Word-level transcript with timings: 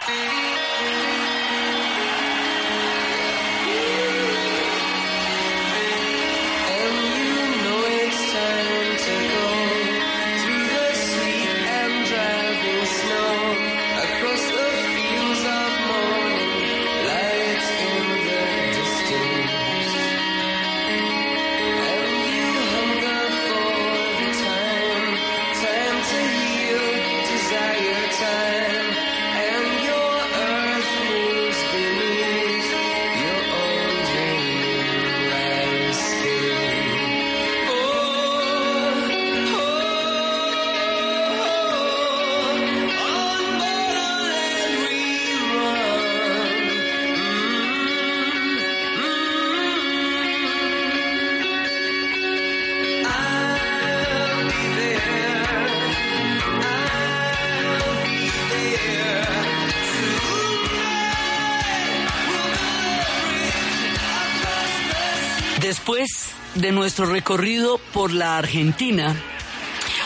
Después 65.89 66.33
de 66.55 66.71
nuestro 66.71 67.07
recorrido 67.07 67.79
por 67.95 68.13
la 68.13 68.37
Argentina, 68.37 69.17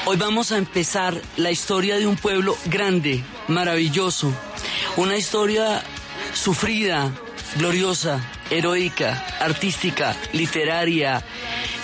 hoy 0.05 0.17
vamos 0.17 0.53
a 0.53 0.59
empezar 0.59 1.21
la 1.37 1.51
historia 1.51 1.99
de 1.99 2.07
un 2.07 2.15
pueblo 2.15 2.57
grande, 2.67 3.25
maravilloso, 3.49 4.33
una 4.97 5.17
historia 5.17 5.83
sufrida, 6.35 7.11
gloriosa, 7.57 8.25
heroica, 8.49 9.27
artística, 9.41 10.15
literaria, 10.33 11.25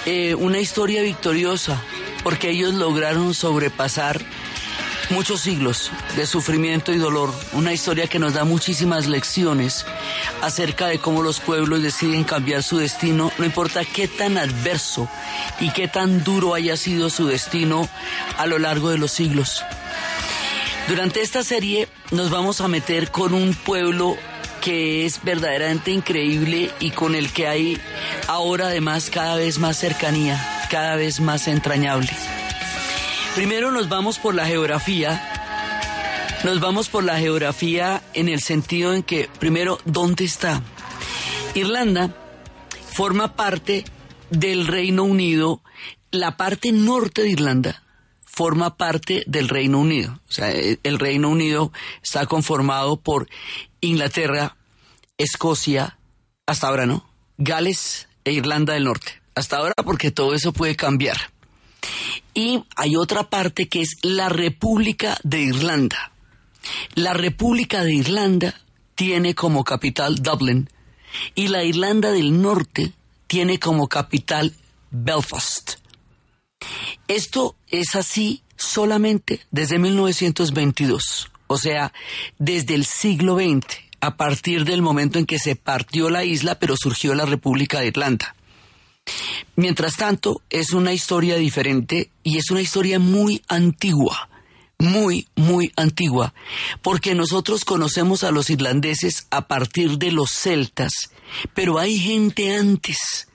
eh, 0.07 0.37
una 0.37 0.61
historia 0.61 1.03
victoriosa, 1.03 1.83
porque 2.23 2.51
ellos 2.51 2.75
lograron 2.75 3.35
sobrepasar 3.35 4.21
muchos 5.11 5.41
siglos 5.41 5.91
de 6.15 6.25
sufrimiento 6.25 6.93
y 6.93 6.99
dolor, 6.99 7.35
una 7.51 7.73
historia 7.73 8.07
que 8.07 8.21
nos 8.21 8.35
da 8.35 8.45
muchísimas 8.45 9.09
lecciones 9.09 9.85
acerca 10.43 10.87
de 10.87 10.99
cómo 10.99 11.23
los 11.23 11.41
pueblos 11.41 11.83
deciden 11.83 12.25
cambiar 12.25 12.63
su 12.63 12.79
destino, 12.79 13.33
no 13.39 13.45
importa 13.45 13.85
qué 13.85 14.09
tan 14.09 14.39
adverso 14.39 15.09
y 15.61 15.71
qué 15.71 15.89
tan 15.89 16.25
duro 16.25 16.55
haya 16.55 16.77
sido 16.77 17.11
su 17.11 17.27
destino 17.27 17.89
a 18.37 18.47
lo 18.47 18.59
largo 18.59 18.91
de 18.91 18.99
los 18.99 19.13
siglos. 19.13 19.65
Durante 20.89 21.21
esta 21.21 21.43
serie 21.43 21.89
nos 22.11 22.31
vamos 22.31 22.61
a 22.61 22.69
meter 22.69 23.11
con 23.11 23.35
un 23.35 23.55
pueblo 23.55 24.17
que 24.61 25.07
es 25.07 25.23
verdaderamente 25.23 25.91
increíble 25.91 26.71
y 26.81 26.91
con 26.91 27.15
el 27.15 27.33
que 27.33 27.47
hay 27.47 27.79
ahora 28.27 28.67
además 28.67 29.11
cada 29.11 29.37
vez 29.37 29.59
más 29.59 29.77
cercanía, 29.77 30.67
cada 30.71 30.97
vez 30.97 31.21
más 31.21 31.47
entrañable. 31.49 32.11
Primero 33.35 33.71
nos 33.71 33.89
vamos 33.89 34.19
por 34.19 34.35
la 34.35 34.47
geografía. 34.47 35.38
Nos 36.45 36.61
vamos 36.61 36.89
por 36.89 37.05
la 37.05 37.19
geografía 37.19 38.03
en 38.15 38.29
el 38.29 38.41
sentido 38.41 38.95
en 38.95 39.03
que, 39.03 39.29
primero, 39.39 39.79
¿dónde 39.85 40.25
está? 40.25 40.63
Irlanda 41.55 42.15
forma 42.93 43.35
parte 43.35 43.85
del 44.31 44.67
Reino 44.67 45.05
Unido, 45.05 45.63
la 46.11 46.37
parte 46.37 46.73
norte 46.73 47.23
de 47.23 47.31
Irlanda 47.31 47.83
forma 48.39 48.77
parte 48.77 49.25
del 49.27 49.49
Reino 49.49 49.81
Unido. 49.81 50.21
O 50.29 50.33
sea, 50.33 50.53
el 50.53 50.99
Reino 51.01 51.29
Unido 51.29 51.73
está 52.05 52.27
conformado 52.27 52.97
por 53.01 53.29
Inglaterra, 53.81 54.57
Escocia, 55.17 55.99
hasta 56.47 56.69
ahora 56.69 56.87
no, 56.87 57.05
Gales 57.37 58.07
e 58.25 58.31
Irlanda 58.31 58.75
del 58.75 58.85
Norte. 58.85 59.21
Hasta 59.35 59.57
ahora 59.57 59.75
porque 59.85 60.13
todo 60.13 60.35
eso 60.35 60.53
puede 60.53 60.77
cambiar. 60.77 61.17
Y 62.33 62.63
hay 62.77 62.95
otra 62.95 63.29
parte 63.29 63.69
que 63.69 63.81
es 63.81 63.97
la 64.03 64.29
República 64.29 65.19
de 65.25 65.41
Irlanda. 65.41 66.13
La 66.95 67.15
República 67.15 67.85
de 67.85 67.95
Irlanda 67.95 68.55
tiene 68.95 69.35
como 69.35 69.65
capital 69.65 70.17
Dublin 70.17 70.69
y 71.35 71.49
la 71.49 71.65
Irlanda 71.65 72.11
del 72.13 72.41
Norte 72.41 72.93
tiene 73.27 73.59
como 73.59 73.89
capital 73.89 74.55
Belfast. 74.91 75.75
Esto 77.07 77.57
es 77.71 77.95
así 77.95 78.43
solamente 78.57 79.41
desde 79.51 79.79
1922, 79.79 81.31
o 81.47 81.59
sea, 81.59 81.93
desde 82.39 82.75
el 82.75 82.85
siglo 82.85 83.37
XX, 83.37 83.65
a 84.01 84.17
partir 84.17 84.65
del 84.65 84.83
momento 84.83 85.19
en 85.19 85.27
que 85.27 85.39
se 85.39 85.57
partió 85.57 86.11
la 86.11 86.25
isla 86.25 86.59
pero 86.59 86.75
surgió 86.77 87.15
la 87.15 87.27
República 87.27 87.81
de 87.81 87.87
Irlanda. 87.89 88.35
Mientras 89.57 89.97
tanto, 89.97 90.43
es 90.51 90.73
una 90.73 90.93
historia 90.93 91.37
diferente 91.37 92.11
y 92.23 92.37
es 92.37 92.51
una 92.51 92.61
historia 92.61 92.99
muy 92.99 93.43
antigua, 93.49 94.29
muy, 94.79 95.27
muy 95.35 95.73
antigua, 95.77 96.35
porque 96.83 97.15
nosotros 97.15 97.65
conocemos 97.65 98.23
a 98.25 98.31
los 98.31 98.49
irlandeses 98.51 99.27
a 99.31 99.49
partir 99.49 99.99
de 99.99 100.13
los 100.13 100.31
celtas, 100.31 100.93
pero 101.55 101.79
hay 101.79 101.99
gente 101.99 102.55
antes. 102.57 103.29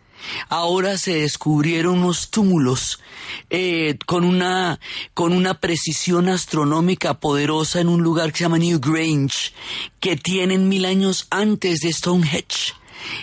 Ahora 0.47 0.97
se 0.97 1.15
descubrieron 1.15 1.99
unos 1.99 2.29
túmulos 2.29 3.01
eh, 3.49 3.97
con, 4.05 4.23
una, 4.23 4.79
con 5.13 5.33
una 5.33 5.59
precisión 5.59 6.29
astronómica 6.29 7.19
poderosa 7.19 7.81
en 7.81 7.89
un 7.89 8.03
lugar 8.03 8.31
que 8.31 8.37
se 8.37 8.43
llama 8.45 8.57
New 8.57 8.79
Grange, 8.79 9.51
que 9.99 10.15
tienen 10.15 10.69
mil 10.69 10.85
años 10.85 11.27
antes 11.29 11.81
de 11.81 11.91
Stonehenge 11.91 12.73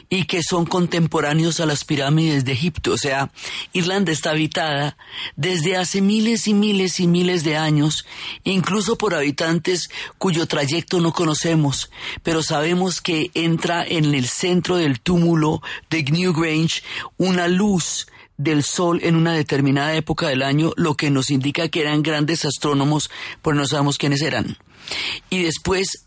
y 0.09 0.25
que 0.25 0.43
son 0.43 0.67
contemporáneos 0.67 1.61
a 1.61 1.67
las 1.67 1.85
pirámides 1.85 2.45
de 2.45 2.53
Egipto. 2.53 2.93
O 2.93 2.99
sea, 2.99 3.31
Irlanda 3.73 4.13
está 4.13 4.31
habitada 4.31 4.97
desde 5.37 5.77
hace 5.77 6.01
miles 6.01 6.49
y 6.49 6.55
miles 6.55 7.01
y 7.01 7.07
miles 7.07 7.45
de 7.45 7.57
años, 7.57 8.07
incluso 8.45 8.97
por 8.97 9.15
habitantes 9.15 9.91
cuyo 10.19 10.47
trayecto 10.47 11.01
no 11.01 11.13
conocemos, 11.13 11.91
pero 12.23 12.43
sabemos 12.43 13.01
que 13.01 13.31
entra 13.35 13.85
en 13.87 14.15
el 14.15 14.27
centro 14.27 14.77
del 14.77 15.01
túmulo 15.01 15.63
de 15.89 16.03
Newgrange 16.03 16.83
una 17.17 17.49
luz 17.49 18.07
del 18.37 18.63
sol 18.63 19.01
en 19.03 19.17
una 19.17 19.35
determinada 19.35 19.95
época 19.95 20.29
del 20.29 20.43
año, 20.43 20.73
lo 20.77 20.95
que 20.95 21.11
nos 21.11 21.31
indica 21.31 21.69
que 21.69 21.83
eran 21.83 22.03
grandes 22.03 22.47
astrónomos, 22.47 23.11
pero 23.43 23.55
no 23.55 23.67
sabemos 23.67 23.99
quiénes 23.99 24.23
eran. 24.23 24.57
Y 25.29 25.43
después 25.43 26.07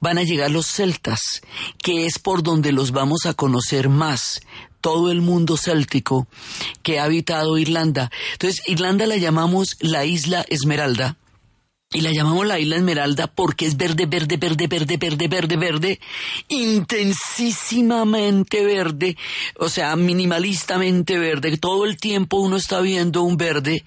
van 0.00 0.18
a 0.18 0.24
llegar 0.24 0.50
los 0.50 0.66
celtas, 0.66 1.42
que 1.82 2.06
es 2.06 2.18
por 2.18 2.42
donde 2.42 2.72
los 2.72 2.90
vamos 2.90 3.26
a 3.26 3.34
conocer 3.34 3.88
más 3.88 4.40
todo 4.80 5.10
el 5.10 5.20
mundo 5.20 5.56
céltico 5.56 6.26
que 6.82 6.98
ha 6.98 7.04
habitado 7.04 7.58
Irlanda. 7.58 8.10
Entonces, 8.32 8.62
Irlanda 8.66 9.06
la 9.06 9.16
llamamos 9.16 9.76
la 9.80 10.04
isla 10.04 10.44
Esmeralda. 10.48 11.16
Y 11.92 12.02
la 12.02 12.12
llamamos 12.12 12.46
la 12.46 12.60
isla 12.60 12.76
Esmeralda 12.76 13.26
porque 13.26 13.66
es 13.66 13.76
verde, 13.76 14.06
verde, 14.06 14.36
verde, 14.36 14.68
verde, 14.68 14.96
verde, 14.96 15.26
verde, 15.26 15.56
verde, 15.56 15.98
intensísimamente 16.46 18.64
verde, 18.64 19.16
o 19.58 19.68
sea, 19.68 19.96
minimalistamente 19.96 21.18
verde. 21.18 21.56
Todo 21.56 21.86
el 21.86 21.96
tiempo 21.96 22.36
uno 22.36 22.56
está 22.56 22.80
viendo 22.80 23.24
un 23.24 23.36
verde 23.36 23.84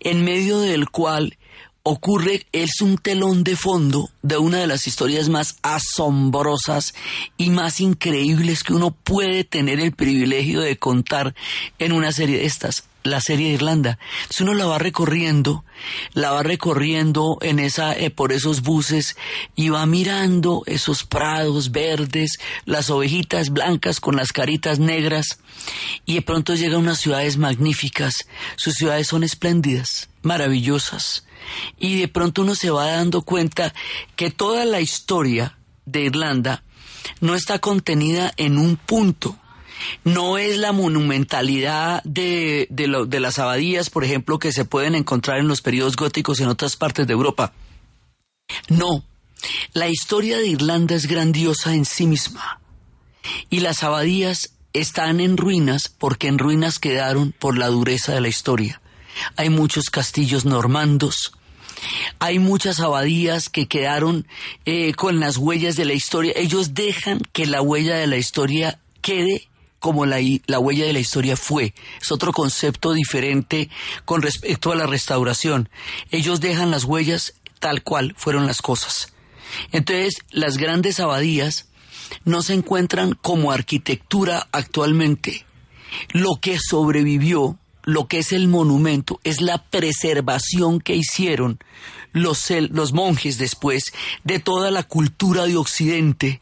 en 0.00 0.24
medio 0.24 0.58
del 0.58 0.90
cual 0.90 1.38
ocurre, 1.84 2.46
es 2.52 2.80
un 2.80 2.96
telón 2.96 3.44
de 3.44 3.56
fondo 3.56 4.10
de 4.22 4.38
una 4.38 4.58
de 4.58 4.66
las 4.66 4.86
historias 4.86 5.28
más 5.28 5.58
asombrosas 5.62 6.94
y 7.36 7.50
más 7.50 7.78
increíbles 7.78 8.64
que 8.64 8.72
uno 8.72 8.90
puede 8.90 9.44
tener 9.44 9.78
el 9.80 9.92
privilegio 9.92 10.62
de 10.62 10.78
contar 10.78 11.34
en 11.78 11.92
una 11.92 12.10
serie 12.10 12.38
de 12.38 12.46
estas. 12.46 12.84
la 13.04 13.20
serie 13.20 13.48
de 13.48 13.54
Irlanda. 13.56 13.98
Si 14.30 14.44
uno 14.44 14.54
la 14.54 14.64
va 14.64 14.78
recorriendo, 14.78 15.62
la 16.14 16.30
va 16.30 16.42
recorriendo 16.42 17.36
en 17.42 17.58
esa, 17.58 17.94
eh, 17.94 18.08
por 18.08 18.32
esos 18.32 18.62
buses 18.62 19.18
y 19.54 19.68
va 19.68 19.84
mirando 19.84 20.62
esos 20.64 21.04
prados 21.04 21.70
verdes, 21.70 22.38
las 22.64 22.88
ovejitas 22.88 23.50
blancas 23.50 24.00
con 24.00 24.16
las 24.16 24.32
caritas 24.32 24.78
negras 24.78 25.38
y 26.06 26.14
de 26.14 26.22
pronto 26.22 26.54
llega 26.54 26.76
a 26.76 26.78
unas 26.78 26.98
ciudades 26.98 27.36
magníficas. 27.36 28.14
Sus 28.56 28.72
ciudades 28.72 29.06
son 29.06 29.22
espléndidas, 29.22 30.08
maravillosas. 30.24 31.26
Y 31.78 31.98
de 31.98 32.08
pronto 32.08 32.42
uno 32.42 32.54
se 32.54 32.70
va 32.70 32.86
dando 32.90 33.22
cuenta 33.22 33.74
que 34.16 34.30
toda 34.30 34.64
la 34.64 34.80
historia 34.80 35.58
de 35.86 36.02
Irlanda 36.02 36.62
no 37.20 37.34
está 37.34 37.58
contenida 37.58 38.32
en 38.36 38.58
un 38.58 38.76
punto 38.76 39.38
no 40.04 40.38
es 40.38 40.58
la 40.58 40.72
monumentalidad 40.72 42.02
de, 42.04 42.66
de, 42.70 43.20
las 43.20 43.38
abadías, 43.38 43.90
por 43.90 44.04
ejemplo, 44.04 44.38
que 44.38 44.52
se 44.52 44.64
pueden 44.64 44.94
encontrar 44.94 45.38
en 45.38 45.48
los 45.48 45.62
periodos 45.62 45.96
góticos 45.96 46.40
en 46.40 46.48
otras 46.48 46.76
partes 46.76 47.06
de 47.06 47.12
Europa. 47.12 47.52
No, 48.68 49.04
la 49.72 49.88
historia 49.88 50.38
de 50.38 50.46
Irlanda 50.46 50.94
es 50.94 51.06
grandiosa 51.06 51.74
en 51.74 51.84
sí 51.84 52.06
misma. 52.06 52.60
Y 53.50 53.60
las 53.60 53.82
abadías 53.82 54.54
están 54.72 55.20
en 55.20 55.36
ruinas 55.36 55.88
porque 55.88 56.28
en 56.28 56.38
ruinas 56.38 56.78
quedaron 56.78 57.32
por 57.32 57.56
la 57.56 57.68
dureza 57.68 58.12
de 58.12 58.20
la 58.20 58.28
historia. 58.28 58.80
Hay 59.36 59.50
muchos 59.50 59.90
castillos 59.90 60.44
normandos, 60.44 61.32
hay 62.18 62.38
muchas 62.38 62.80
abadías 62.80 63.48
que 63.48 63.66
quedaron 63.66 64.26
eh, 64.64 64.94
con 64.94 65.20
las 65.20 65.36
huellas 65.36 65.76
de 65.76 65.84
la 65.84 65.92
historia. 65.92 66.32
Ellos 66.36 66.74
dejan 66.74 67.20
que 67.32 67.46
la 67.46 67.62
huella 67.62 67.96
de 67.96 68.06
la 68.06 68.16
historia 68.16 68.80
quede 69.00 69.48
como 69.78 70.06
la, 70.06 70.18
la 70.46 70.58
huella 70.58 70.86
de 70.86 70.94
la 70.94 71.00
historia 71.00 71.36
fue. 71.36 71.74
Es 72.00 72.10
otro 72.10 72.32
concepto 72.32 72.92
diferente 72.92 73.68
con 74.04 74.22
respecto 74.22 74.72
a 74.72 74.76
la 74.76 74.86
restauración. 74.86 75.68
Ellos 76.10 76.40
dejan 76.40 76.70
las 76.70 76.84
huellas 76.84 77.34
tal 77.60 77.82
cual 77.82 78.14
fueron 78.16 78.46
las 78.46 78.62
cosas. 78.62 79.12
Entonces, 79.72 80.16
las 80.30 80.56
grandes 80.56 81.00
abadías 81.00 81.68
no 82.24 82.42
se 82.42 82.54
encuentran 82.54 83.12
como 83.14 83.52
arquitectura 83.52 84.48
actualmente. 84.52 85.44
Lo 86.10 86.36
que 86.40 86.58
sobrevivió, 86.58 87.58
lo 87.84 88.06
que 88.06 88.18
es 88.18 88.32
el 88.32 88.48
monumento, 88.48 89.20
es 89.24 89.40
la 89.40 89.58
preservación 89.58 90.80
que 90.80 90.96
hicieron 90.96 91.58
los, 92.12 92.50
los 92.70 92.92
monjes 92.92 93.38
después 93.38 93.92
de 94.22 94.38
toda 94.38 94.70
la 94.70 94.82
cultura 94.84 95.46
de 95.46 95.56
Occidente 95.56 96.40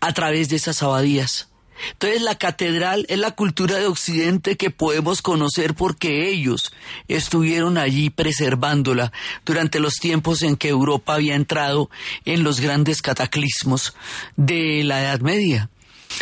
a 0.00 0.12
través 0.12 0.48
de 0.48 0.56
esas 0.56 0.82
abadías. 0.82 1.48
Entonces 1.92 2.22
la 2.22 2.38
catedral 2.38 3.04
es 3.08 3.18
la 3.18 3.32
cultura 3.32 3.76
de 3.76 3.86
Occidente 3.86 4.56
que 4.56 4.70
podemos 4.70 5.22
conocer 5.22 5.74
porque 5.74 6.28
ellos 6.28 6.72
estuvieron 7.08 7.78
allí 7.78 8.10
preservándola 8.10 9.12
durante 9.44 9.80
los 9.80 9.94
tiempos 9.94 10.42
en 10.42 10.56
que 10.56 10.68
Europa 10.68 11.14
había 11.14 11.34
entrado 11.34 11.90
en 12.24 12.44
los 12.44 12.60
grandes 12.60 13.02
cataclismos 13.02 13.94
de 14.36 14.84
la 14.84 15.02
Edad 15.02 15.20
Media. 15.20 15.68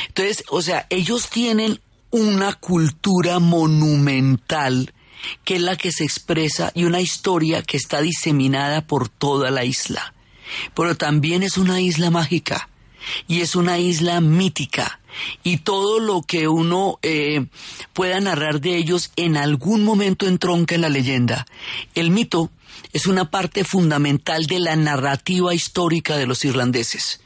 Entonces, 0.08 0.44
o 0.48 0.62
sea, 0.62 0.86
ellos 0.88 1.28
tienen 1.28 1.80
una 2.12 2.52
cultura 2.52 3.40
monumental 3.40 4.92
que 5.44 5.56
es 5.56 5.60
la 5.60 5.76
que 5.76 5.92
se 5.92 6.04
expresa 6.04 6.70
y 6.74 6.84
una 6.84 7.00
historia 7.00 7.62
que 7.62 7.76
está 7.76 8.00
diseminada 8.00 8.86
por 8.86 9.08
toda 9.08 9.50
la 9.50 9.64
isla. 9.64 10.14
Pero 10.74 10.96
también 10.96 11.42
es 11.42 11.56
una 11.56 11.80
isla 11.80 12.10
mágica 12.10 12.68
y 13.26 13.40
es 13.40 13.56
una 13.56 13.78
isla 13.78 14.20
mítica 14.20 15.00
y 15.42 15.58
todo 15.58 16.00
lo 16.00 16.22
que 16.22 16.48
uno 16.48 16.98
eh, 17.02 17.46
pueda 17.92 18.20
narrar 18.20 18.60
de 18.60 18.76
ellos 18.76 19.10
en 19.16 19.36
algún 19.36 19.84
momento 19.84 20.26
entronca 20.26 20.74
en 20.74 20.82
la 20.82 20.88
leyenda. 20.88 21.46
El 21.94 22.10
mito 22.10 22.50
es 22.92 23.06
una 23.06 23.30
parte 23.30 23.64
fundamental 23.64 24.46
de 24.46 24.60
la 24.60 24.76
narrativa 24.76 25.54
histórica 25.54 26.16
de 26.16 26.26
los 26.26 26.44
irlandeses. 26.44 27.21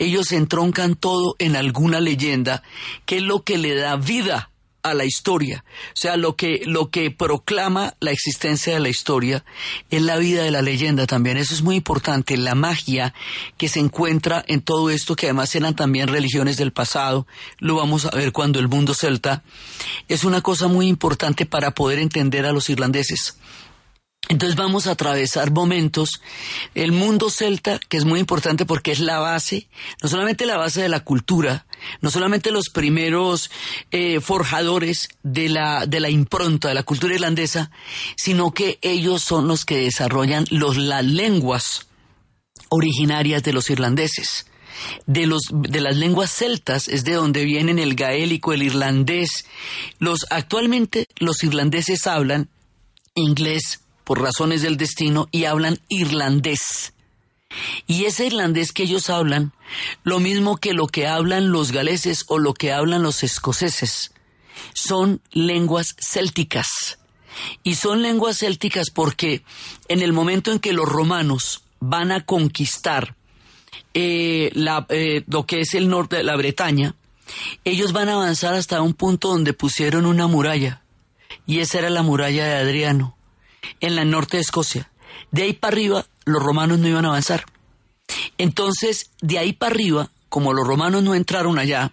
Ellos 0.00 0.32
entroncan 0.32 0.96
todo 0.96 1.36
en 1.38 1.56
alguna 1.56 2.00
leyenda, 2.00 2.62
que 3.04 3.18
es 3.18 3.22
lo 3.22 3.44
que 3.44 3.58
le 3.58 3.74
da 3.74 3.96
vida 3.96 4.50
a 4.82 4.94
la 4.94 5.04
historia. 5.04 5.62
O 5.88 5.96
sea, 5.96 6.16
lo 6.16 6.36
que, 6.36 6.62
lo 6.64 6.88
que 6.88 7.10
proclama 7.10 7.94
la 8.00 8.10
existencia 8.10 8.72
de 8.72 8.80
la 8.80 8.88
historia 8.88 9.44
es 9.90 10.00
la 10.00 10.16
vida 10.16 10.42
de 10.42 10.50
la 10.50 10.62
leyenda 10.62 11.06
también. 11.06 11.36
Eso 11.36 11.52
es 11.52 11.60
muy 11.60 11.76
importante, 11.76 12.38
la 12.38 12.54
magia 12.54 13.12
que 13.58 13.68
se 13.68 13.78
encuentra 13.80 14.42
en 14.48 14.62
todo 14.62 14.88
esto, 14.88 15.16
que 15.16 15.26
además 15.26 15.54
eran 15.54 15.76
también 15.76 16.08
religiones 16.08 16.56
del 16.56 16.72
pasado, 16.72 17.26
lo 17.58 17.74
vamos 17.76 18.06
a 18.06 18.16
ver 18.16 18.32
cuando 18.32 18.58
el 18.58 18.68
mundo 18.68 18.94
celta, 18.94 19.42
es 20.08 20.24
una 20.24 20.40
cosa 20.40 20.66
muy 20.66 20.86
importante 20.86 21.44
para 21.44 21.72
poder 21.72 21.98
entender 21.98 22.46
a 22.46 22.52
los 22.52 22.70
irlandeses. 22.70 23.36
Entonces 24.28 24.56
vamos 24.56 24.86
a 24.86 24.92
atravesar 24.92 25.50
momentos. 25.50 26.20
El 26.74 26.92
mundo 26.92 27.30
celta, 27.30 27.80
que 27.88 27.96
es 27.96 28.04
muy 28.04 28.20
importante 28.20 28.64
porque 28.64 28.92
es 28.92 29.00
la 29.00 29.18
base, 29.18 29.68
no 30.02 30.08
solamente 30.08 30.46
la 30.46 30.56
base 30.56 30.82
de 30.82 30.88
la 30.88 31.00
cultura, 31.00 31.66
no 32.00 32.10
solamente 32.10 32.52
los 32.52 32.68
primeros 32.68 33.50
eh, 33.90 34.20
forjadores 34.20 35.08
de 35.22 35.48
la, 35.48 35.86
de 35.86 35.98
la 36.00 36.10
impronta 36.10 36.68
de 36.68 36.74
la 36.74 36.84
cultura 36.84 37.14
irlandesa, 37.14 37.70
sino 38.16 38.52
que 38.52 38.78
ellos 38.82 39.22
son 39.22 39.48
los 39.48 39.64
que 39.64 39.78
desarrollan 39.78 40.44
los, 40.50 40.76
las 40.76 41.04
lenguas 41.04 41.88
originarias 42.68 43.42
de 43.42 43.52
los 43.52 43.68
irlandeses. 43.70 44.46
De, 45.06 45.26
los, 45.26 45.42
de 45.50 45.80
las 45.80 45.96
lenguas 45.96 46.30
celtas 46.30 46.88
es 46.88 47.04
de 47.04 47.14
donde 47.14 47.44
vienen 47.44 47.78
el 47.78 47.96
gaélico, 47.96 48.52
el 48.52 48.62
irlandés. 48.62 49.44
Los, 49.98 50.26
actualmente 50.30 51.06
los 51.18 51.42
irlandeses 51.42 52.06
hablan 52.06 52.48
inglés, 53.14 53.80
por 54.04 54.20
razones 54.20 54.62
del 54.62 54.76
destino 54.76 55.28
y 55.30 55.44
hablan 55.44 55.78
irlandés. 55.88 56.92
Y 57.86 58.04
ese 58.04 58.26
irlandés 58.26 58.72
que 58.72 58.84
ellos 58.84 59.10
hablan, 59.10 59.52
lo 60.04 60.20
mismo 60.20 60.56
que 60.56 60.72
lo 60.72 60.86
que 60.86 61.06
hablan 61.06 61.50
los 61.50 61.72
galeses 61.72 62.24
o 62.28 62.38
lo 62.38 62.54
que 62.54 62.72
hablan 62.72 63.02
los 63.02 63.22
escoceses, 63.22 64.12
son 64.72 65.20
lenguas 65.32 65.96
célticas. 65.98 66.98
Y 67.62 67.76
son 67.76 68.02
lenguas 68.02 68.38
célticas 68.38 68.90
porque 68.90 69.42
en 69.88 70.02
el 70.02 70.12
momento 70.12 70.52
en 70.52 70.58
que 70.58 70.72
los 70.72 70.88
romanos 70.88 71.64
van 71.80 72.12
a 72.12 72.24
conquistar 72.24 73.16
eh, 73.94 74.52
eh, 74.88 75.24
lo 75.26 75.46
que 75.46 75.60
es 75.60 75.74
el 75.74 75.88
norte 75.88 76.16
de 76.16 76.24
la 76.24 76.36
Bretaña, 76.36 76.94
ellos 77.64 77.92
van 77.92 78.08
a 78.08 78.14
avanzar 78.14 78.54
hasta 78.54 78.82
un 78.82 78.94
punto 78.94 79.28
donde 79.28 79.52
pusieron 79.52 80.06
una 80.06 80.26
muralla. 80.26 80.82
Y 81.46 81.60
esa 81.60 81.78
era 81.78 81.90
la 81.90 82.02
muralla 82.02 82.44
de 82.44 82.56
Adriano 82.56 83.16
en 83.80 83.96
la 83.96 84.04
norte 84.04 84.36
de 84.36 84.42
Escocia. 84.42 84.90
De 85.30 85.42
ahí 85.42 85.52
para 85.52 85.72
arriba, 85.72 86.06
los 86.24 86.42
romanos 86.42 86.78
no 86.78 86.88
iban 86.88 87.04
a 87.04 87.08
avanzar. 87.08 87.44
Entonces, 88.38 89.10
de 89.20 89.38
ahí 89.38 89.52
para 89.52 89.74
arriba, 89.74 90.10
como 90.28 90.52
los 90.52 90.66
romanos 90.66 91.02
no 91.02 91.14
entraron 91.14 91.58
allá, 91.58 91.92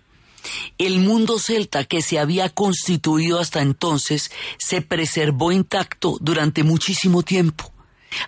el 0.78 1.00
mundo 1.00 1.40
celta 1.40 1.84
que 1.84 2.02
se 2.02 2.20
había 2.20 2.50
constituido 2.50 3.40
hasta 3.40 3.62
entonces 3.62 4.32
se 4.58 4.82
preservó 4.82 5.52
intacto 5.52 6.18
durante 6.22 6.64
muchísimo 6.64 7.24
tiempo. 7.24 7.72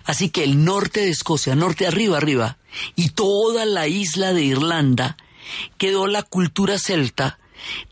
Así 0.04 0.28
que 0.28 0.44
el 0.44 0.64
norte 0.64 1.00
de 1.00 1.10
Escocia, 1.10 1.54
norte 1.54 1.86
arriba, 1.86 2.18
arriba, 2.18 2.58
y 2.94 3.10
toda 3.10 3.64
la 3.64 3.88
isla 3.88 4.32
de 4.32 4.42
Irlanda, 4.42 5.16
quedó 5.78 6.06
la 6.06 6.22
cultura 6.22 6.78
celta 6.78 7.39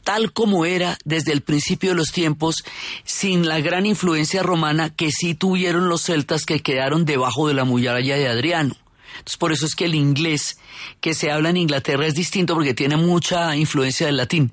tal 0.04 0.32
como 0.32 0.64
era 0.64 0.98
desde 1.04 1.32
el 1.32 1.42
principio 1.42 1.90
de 1.90 1.96
los 1.96 2.12
tiempos, 2.12 2.64
sin 3.04 3.46
la 3.48 3.60
gran 3.60 3.86
influencia 3.86 4.42
romana 4.42 4.90
que 4.90 5.10
sí 5.10 5.34
tuvieron 5.34 5.88
los 5.88 6.02
celtas 6.02 6.44
que 6.44 6.60
quedaron 6.60 7.04
debajo 7.04 7.48
de 7.48 7.54
la 7.54 7.64
muralla 7.64 8.16
de 8.16 8.28
Adriano. 8.28 8.76
Entonces, 9.18 9.36
por 9.36 9.52
eso 9.52 9.66
es 9.66 9.74
que 9.74 9.86
el 9.86 9.94
inglés 9.94 10.58
que 11.00 11.14
se 11.14 11.30
habla 11.30 11.50
en 11.50 11.56
Inglaterra 11.56 12.06
es 12.06 12.14
distinto 12.14 12.54
porque 12.54 12.74
tiene 12.74 12.96
mucha 12.96 13.56
influencia 13.56 14.06
del 14.06 14.16
latín, 14.16 14.52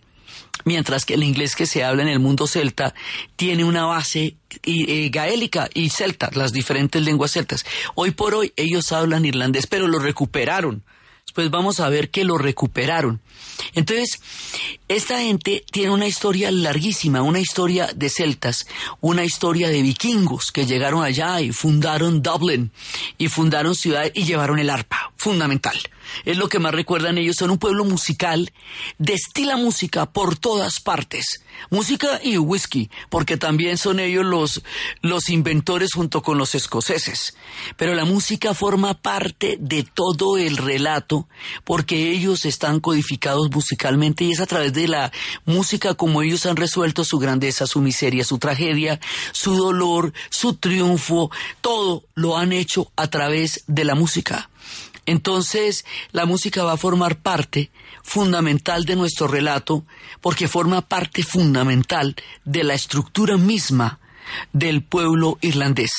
mientras 0.64 1.06
que 1.06 1.14
el 1.14 1.24
inglés 1.24 1.56
que 1.56 1.66
se 1.66 1.84
habla 1.84 2.02
en 2.02 2.10
el 2.10 2.20
mundo 2.20 2.48
celta 2.48 2.94
tiene 3.36 3.64
una 3.64 3.86
base 3.86 4.36
eh, 4.64 5.10
gaélica 5.10 5.70
y 5.74 5.90
celta, 5.90 6.32
las 6.34 6.52
diferentes 6.52 7.02
lenguas 7.02 7.32
celtas. 7.32 7.66
Hoy 7.94 8.12
por 8.12 8.34
hoy 8.34 8.54
ellos 8.56 8.92
hablan 8.92 9.26
irlandés, 9.26 9.68
pero 9.68 9.88
lo 9.88 10.00
recuperaron 10.00 10.84
pues 11.36 11.52
vamos 11.52 11.82
a 11.82 11.90
ver 11.90 12.10
que 12.10 12.24
lo 12.24 12.38
recuperaron. 12.38 13.20
Entonces, 13.74 14.22
esta 14.88 15.20
gente 15.20 15.66
tiene 15.70 15.92
una 15.92 16.08
historia 16.08 16.50
larguísima, 16.50 17.22
una 17.22 17.40
historia 17.40 17.90
de 17.94 18.10
celtas, 18.10 18.66
una 19.02 19.26
historia 19.26 19.68
de 19.68 19.82
vikingos 19.82 20.54
que 20.54 20.66
llegaron 20.66 21.04
allá 21.04 21.42
y 21.42 21.52
fundaron 21.52 22.24
Dublin 22.24 22.72
y 23.18 23.28
fundaron 23.28 23.76
ciudades 23.76 24.14
y 24.16 24.24
llevaron 24.24 24.60
el 24.60 24.70
arpa, 24.70 25.12
fundamental. 25.18 25.78
Es 26.24 26.38
lo 26.38 26.50
que 26.50 26.60
más 26.60 26.74
recuerdan 26.74 27.18
ellos. 27.18 27.38
Son 27.38 27.50
un 27.50 27.58
pueblo 27.58 27.86
musical, 27.86 28.52
destila 28.98 29.58
música 29.58 30.06
por 30.06 30.38
todas 30.38 30.80
partes. 30.80 31.42
Música 31.70 32.20
y 32.24 32.38
whisky, 32.38 32.90
porque 33.10 33.38
también 33.38 33.78
son 33.78 34.00
ellos 34.00 34.26
los, 34.26 34.64
los 35.02 35.30
inventores 35.30 35.94
junto 35.94 36.22
con 36.22 36.38
los 36.38 36.54
escoceses. 36.56 37.36
Pero 37.78 37.96
la 37.96 38.06
música 38.06 38.54
forma 38.54 39.02
parte 39.02 39.58
de 39.60 39.84
todo 39.84 40.38
el 40.38 40.58
relato, 40.58 41.28
porque 41.64 42.12
ellos 42.12 42.46
están 42.46 42.80
codificados 42.80 43.50
musicalmente 43.52 44.26
y 44.26 44.32
es 44.32 44.40
a 44.40 44.46
través 44.46 44.74
de 44.74 44.88
la 44.88 45.12
música 45.46 45.94
como 45.94 46.22
ellos 46.22 46.46
han 46.46 46.56
resuelto 46.56 47.04
su 47.04 47.20
grandeza, 47.20 47.68
su 47.68 47.82
miseria, 47.82 48.24
su 48.24 48.38
tragedia, 48.38 49.00
su 49.32 49.56
dolor, 49.56 50.14
su 50.30 50.56
triunfo, 50.56 51.32
todo 51.62 52.04
lo 52.16 52.38
han 52.38 52.52
hecho 52.52 52.92
a 52.96 53.08
través 53.08 53.64
de 53.68 53.86
la 53.86 53.96
música. 53.96 54.50
Entonces, 55.06 55.86
la 56.12 56.26
música 56.26 56.64
va 56.64 56.74
a 56.74 56.78
formar 56.78 57.18
parte 57.18 57.72
fundamental 58.04 58.86
de 58.86 58.96
nuestro 58.96 59.28
relato 59.28 59.86
porque 60.22 60.48
forma 60.48 60.82
parte 60.82 61.24
fundamental 61.24 62.16
de 62.44 62.64
la 62.64 62.74
estructura 62.74 63.38
misma 63.38 64.00
del 64.52 64.84
pueblo 64.84 65.38
irlandés. 65.42 65.92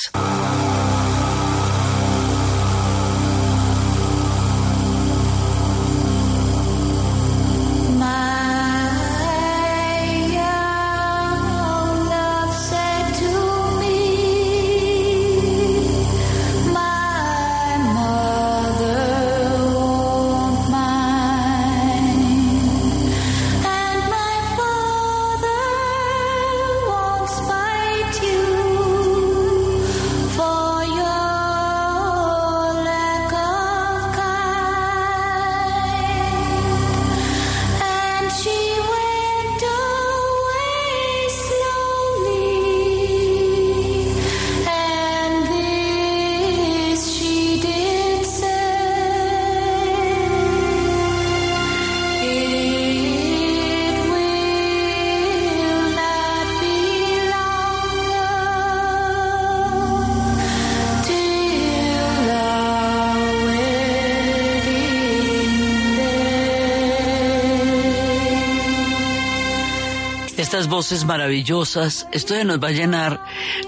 Voces 70.67 71.05
maravillosas, 71.05 72.07
esto 72.11 72.35
ya 72.35 72.43
nos 72.43 72.61
va 72.61 72.69
a 72.69 72.71
llenar 72.71 73.23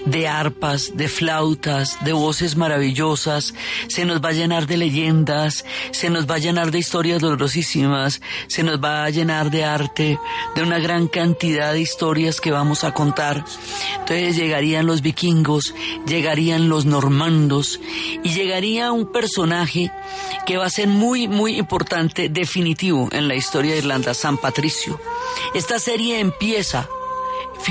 de 0.05 0.27
arpas, 0.27 0.95
de 0.95 1.07
flautas, 1.07 1.97
de 2.03 2.13
voces 2.13 2.55
maravillosas, 2.55 3.53
se 3.87 4.05
nos 4.05 4.23
va 4.23 4.29
a 4.29 4.33
llenar 4.33 4.67
de 4.67 4.77
leyendas, 4.77 5.65
se 5.91 6.09
nos 6.09 6.29
va 6.29 6.35
a 6.35 6.39
llenar 6.39 6.71
de 6.71 6.79
historias 6.79 7.21
dolorosísimas, 7.21 8.21
se 8.47 8.63
nos 8.63 8.83
va 8.83 9.05
a 9.05 9.09
llenar 9.09 9.51
de 9.51 9.63
arte, 9.63 10.19
de 10.55 10.63
una 10.63 10.79
gran 10.79 11.07
cantidad 11.07 11.73
de 11.73 11.81
historias 11.81 12.41
que 12.41 12.51
vamos 12.51 12.83
a 12.83 12.93
contar. 12.93 13.43
Entonces 13.93 14.35
llegarían 14.35 14.85
los 14.85 15.01
vikingos, 15.01 15.73
llegarían 16.07 16.69
los 16.69 16.85
normandos 16.85 17.79
y 18.23 18.29
llegaría 18.29 18.91
un 18.91 19.11
personaje 19.11 19.91
que 20.49 20.57
va 20.57 20.65
a 20.65 20.69
ser 20.71 20.87
muy, 20.87 21.27
muy 21.27 21.59
importante, 21.59 22.27
definitivo 22.27 23.07
en 23.11 23.27
la 23.27 23.35
historia 23.35 23.73
de 23.73 23.77
Irlanda, 23.77 24.15
San 24.15 24.39
Patricio. 24.39 24.99
Esta 25.53 25.77
serie 25.77 26.19
empieza 26.19 26.89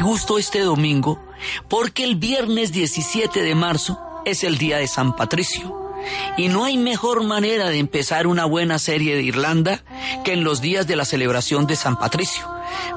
justo 0.00 0.38
este 0.38 0.61
domingo 0.61 1.20
porque 1.66 2.04
el 2.04 2.14
viernes 2.14 2.70
17 2.70 3.42
de 3.42 3.54
marzo 3.56 3.99
es 4.25 4.44
el 4.44 4.58
día 4.58 4.76
de 4.76 4.87
San 4.87 5.16
Patricio. 5.16 5.76
Y 6.37 6.47
no 6.47 6.64
hay 6.64 6.76
mejor 6.76 7.25
manera 7.25 7.68
de 7.68 7.78
empezar 7.78 8.28
una 8.28 8.44
buena 8.44 8.78
serie 8.78 9.16
de 9.16 9.25
Irlanda 9.25 9.82
que 10.25 10.35
en 10.35 10.44
los 10.44 10.61
días 10.61 10.87
de 10.87 10.94
la 10.94 11.04
celebración 11.04 11.66
de 11.66 11.75
San 11.75 11.99
Patricio. 11.99 12.49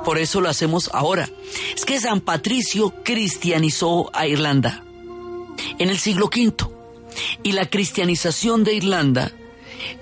Por 0.05 0.19
eso 0.19 0.41
lo 0.41 0.49
hacemos 0.49 0.91
ahora. 0.93 1.27
Es 1.75 1.85
que 1.85 1.99
San 1.99 2.21
Patricio 2.21 2.93
cristianizó 3.03 4.11
a 4.13 4.27
Irlanda 4.27 4.83
en 5.79 5.89
el 5.89 5.97
siglo 5.97 6.27
V. 6.27 6.53
Y 7.41 7.53
la 7.53 7.65
cristianización 7.65 8.63
de 8.63 8.75
Irlanda 8.75 9.31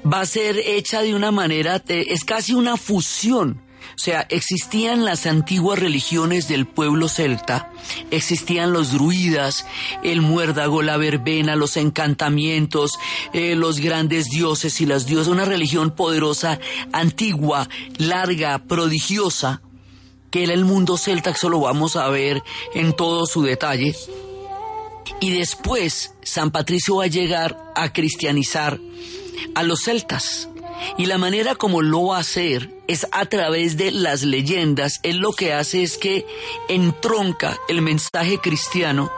va 0.06 0.22
a 0.22 0.26
ser 0.26 0.58
hecha 0.58 1.02
de 1.02 1.16
una 1.16 1.32
manera, 1.32 1.82
es 1.88 2.24
casi 2.24 2.54
una 2.54 2.78
fusión 2.78 3.62
o 4.00 4.02
sea, 4.02 4.26
existían 4.30 5.04
las 5.04 5.26
antiguas 5.26 5.78
religiones 5.78 6.48
del 6.48 6.66
pueblo 6.66 7.10
celta, 7.10 7.70
existían 8.12 8.72
los 8.72 8.94
druidas, 8.94 9.66
el 10.04 10.22
muérdago, 10.22 10.82
la 10.82 10.96
verbena, 10.96 11.58
los 11.58 11.76
encantamientos, 11.76 12.98
eh, 13.34 13.56
los 13.56 13.80
grandes 13.80 14.30
dioses 14.30 14.80
y 14.80 14.86
las 14.86 15.06
diosas, 15.06 15.28
una 15.28 15.44
religión 15.44 15.92
poderosa, 15.92 16.62
antigua, 16.94 17.68
larga, 17.98 18.60
prodigiosa, 18.60 19.62
que 20.32 20.44
era 20.44 20.54
el 20.54 20.64
mundo 20.64 20.96
celta, 20.96 21.34
que 21.34 21.50
lo 21.50 21.60
vamos 21.60 21.98
a 21.98 22.08
ver 22.08 22.42
en 22.74 22.94
todo 22.94 23.26
su 23.26 23.44
detalle. 23.44 23.94
Y 25.20 25.32
después 25.32 26.14
San 26.22 26.52
Patricio 26.52 26.98
va 26.98 27.04
a 27.04 27.08
llegar 27.08 27.58
a 27.76 27.92
cristianizar 27.92 28.80
a 29.56 29.64
los 29.64 29.82
celtas. 29.84 30.50
Y 30.98 31.06
la 31.08 31.18
manera 31.18 31.56
como 31.56 31.82
lo 31.82 32.08
va 32.08 32.18
a 32.18 32.22
hacer 32.22 32.70
es 32.88 33.06
a 33.12 33.26
través 33.26 33.78
de 33.78 33.92
las 33.92 34.24
leyendas. 34.24 35.00
Él 35.04 35.18
lo 35.18 35.34
que 35.34 35.54
hace 35.54 35.84
es 35.84 35.98
que 35.98 36.26
entronca 36.70 37.58
el 37.68 37.82
mensaje 37.82 38.40
cristiano 38.40 39.12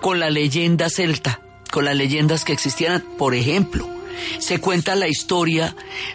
con 0.00 0.20
la 0.20 0.30
leyenda 0.30 0.90
celta, 0.90 1.40
con 1.70 1.84
las 1.84 1.96
leyendas 1.96 2.44
que 2.44 2.52
existían. 2.52 3.02
Por 3.16 3.34
ejemplo, 3.34 3.95
se 4.38 4.58
cuenta 4.58 4.94
la 4.94 5.08
historia 5.08 5.74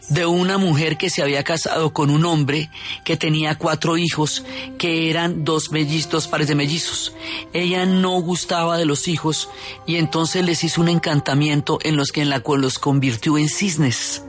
de 0.09 0.25
una 0.25 0.57
mujer 0.57 0.97
que 0.97 1.09
se 1.09 1.21
había 1.21 1.43
casado 1.43 1.93
con 1.93 2.09
un 2.09 2.25
hombre 2.25 2.69
que 3.03 3.17
tenía 3.17 3.55
cuatro 3.55 3.97
hijos 3.97 4.43
que 4.77 5.09
eran 5.09 5.43
dos 5.43 5.71
mellizos, 5.71 6.27
pares 6.27 6.47
de 6.47 6.55
mellizos. 6.55 7.13
Ella 7.53 7.85
no 7.85 8.19
gustaba 8.21 8.77
de 8.77 8.85
los 8.85 9.07
hijos 9.07 9.49
y 9.85 9.97
entonces 9.97 10.45
les 10.45 10.63
hizo 10.63 10.81
un 10.81 10.89
encantamiento 10.89 11.79
en 11.83 11.95
los 11.95 12.11
que 12.11 12.21
en 12.21 12.29
la 12.29 12.39
cual 12.39 12.61
los 12.61 12.79
convirtió 12.79 13.37
en 13.37 13.49
cisnes. 13.49 14.23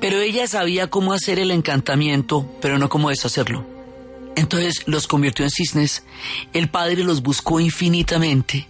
Pero 0.00 0.20
ella 0.20 0.46
sabía 0.46 0.88
cómo 0.88 1.12
hacer 1.12 1.38
el 1.38 1.50
encantamiento, 1.50 2.46
pero 2.60 2.78
no 2.78 2.88
cómo 2.88 3.10
deshacerlo. 3.10 3.64
Entonces 4.36 4.82
los 4.86 5.06
convirtió 5.06 5.44
en 5.44 5.50
cisnes. 5.50 6.04
El 6.52 6.68
padre 6.68 7.04
los 7.04 7.22
buscó 7.22 7.60
infinitamente, 7.60 8.66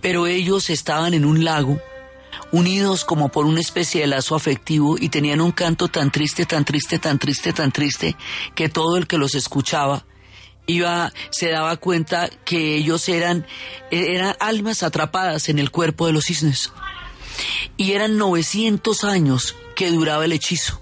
pero 0.00 0.26
ellos 0.26 0.70
estaban 0.70 1.14
en 1.14 1.24
un 1.24 1.44
lago, 1.44 1.80
unidos 2.52 3.04
como 3.04 3.28
por 3.30 3.46
una 3.46 3.60
especie 3.60 4.02
de 4.02 4.06
lazo 4.06 4.34
afectivo 4.34 4.96
y 4.98 5.08
tenían 5.08 5.40
un 5.40 5.52
canto 5.52 5.88
tan 5.88 6.10
triste, 6.10 6.46
tan 6.46 6.64
triste, 6.64 6.98
tan 6.98 7.18
triste, 7.18 7.52
tan 7.52 7.72
triste, 7.72 8.16
que 8.54 8.68
todo 8.68 8.96
el 8.96 9.06
que 9.06 9.18
los 9.18 9.34
escuchaba 9.34 10.04
iba, 10.66 11.12
se 11.30 11.50
daba 11.50 11.76
cuenta 11.76 12.28
que 12.44 12.76
ellos 12.76 13.08
eran, 13.08 13.46
eran 13.90 14.36
almas 14.40 14.82
atrapadas 14.82 15.48
en 15.48 15.58
el 15.58 15.70
cuerpo 15.70 16.06
de 16.06 16.12
los 16.12 16.24
cisnes. 16.24 16.72
Y 17.76 17.92
eran 17.92 18.16
900 18.18 19.04
años 19.04 19.56
que 19.74 19.90
duraba 19.90 20.24
el 20.24 20.32
hechizo. 20.32 20.80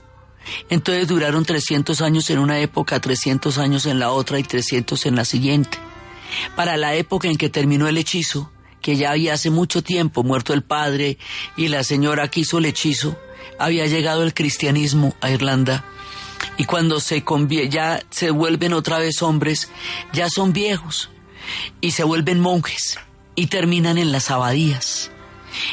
Entonces 0.71 1.07
duraron 1.07 1.45
300 1.45 2.01
años 2.01 2.31
en 2.31 2.39
una 2.39 2.59
época, 2.59 3.01
300 3.01 3.59
años 3.59 3.87
en 3.87 3.99
la 3.99 4.11
otra 4.11 4.39
y 4.39 4.43
300 4.43 5.07
en 5.07 5.17
la 5.17 5.25
siguiente. 5.25 5.79
Para 6.57 6.77
la 6.77 6.95
época 6.95 7.29
en 7.29 7.37
que 7.37 7.49
terminó 7.49 7.89
el 7.89 7.99
hechizo, 7.99 8.51
que 8.81 8.97
ya 8.97 9.13
había 9.13 9.35
hace 9.35 9.51
mucho 9.51 9.83
tiempo 9.83 10.23
muerto 10.23 10.53
el 10.55 10.63
padre 10.63 11.19
y 11.57 11.69
la 11.69 11.85
señora 11.85 12.29
que 12.29 12.41
hizo 12.41 12.59
el 12.59 12.67
hechizo, 12.67 13.19
había 13.59 13.87
llegado 13.87 14.23
el 14.23 14.35
cristianismo 14.35 15.15
a 15.21 15.31
Irlanda. 15.31 15.85
Y 16.57 16.65
cuando 16.65 17.01
se 17.01 17.25
ya 17.69 18.03
se 18.11 18.31
vuelven 18.31 18.73
otra 18.73 18.99
vez 18.99 19.23
hombres, 19.23 19.71
ya 20.13 20.29
son 20.31 20.53
viejos 20.53 21.11
y 21.81 21.93
se 21.93 22.05
vuelven 22.05 22.41
monjes 22.41 22.99
y 23.35 23.47
terminan 23.47 23.99
en 23.99 24.13
las 24.13 24.31
abadías. 24.31 25.11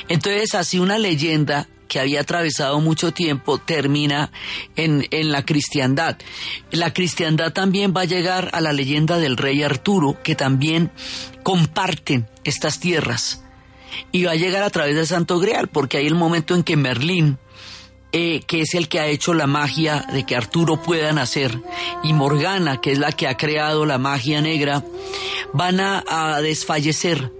Entonces 0.07 0.55
así 0.55 0.79
una 0.79 0.97
leyenda 0.97 1.67
que 1.95 2.01
había 2.01 2.19
atravesado 2.19 2.81
mucho 2.81 3.13
tiempo 3.13 3.57
termina 3.57 4.29
en, 4.75 5.07
en, 5.11 5.31
la 5.31 5.45
cristiandad. 5.45 6.17
La 6.69 6.91
cristiandad 6.91 7.53
también 7.53 7.93
va 7.95 8.01
a 8.01 8.03
llegar 8.05 8.49
a 8.51 8.59
la 8.59 8.73
leyenda 8.73 9.17
del 9.17 9.37
rey 9.37 9.63
Arturo, 9.63 10.21
que 10.21 10.35
también 10.35 10.91
comparten 11.41 12.27
estas 12.43 12.81
tierras. 12.81 13.45
Y 14.11 14.25
va 14.25 14.31
a 14.31 14.35
llegar 14.35 14.63
a 14.63 14.69
través 14.71 14.97
de 14.97 15.05
Santo 15.05 15.39
Grial, 15.39 15.69
porque 15.69 15.95
hay 15.95 16.05
el 16.05 16.15
momento 16.15 16.53
en 16.53 16.63
que 16.63 16.75
Merlín 16.75 17.37
eh, 18.11 18.41
que 18.45 18.59
es 18.59 18.73
el 18.73 18.89
que 18.89 18.99
ha 18.99 19.07
hecho 19.07 19.33
la 19.33 19.47
magia 19.47 20.05
de 20.11 20.25
que 20.25 20.35
Arturo 20.35 20.81
pueda 20.81 21.13
nacer, 21.13 21.61
y 22.03 22.11
Morgana, 22.11 22.81
que 22.81 22.91
es 22.91 22.99
la 22.99 23.13
que 23.13 23.29
ha 23.29 23.37
creado 23.37 23.85
la 23.85 23.97
magia 23.99 24.41
negra, 24.41 24.83
van 25.53 25.79
a 25.79 26.41
desfallecer 26.41 27.31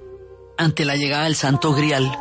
ante 0.57 0.85
la 0.85 0.95
llegada 0.95 1.25
del 1.25 1.35
Santo 1.35 1.73
Grial 1.73 2.17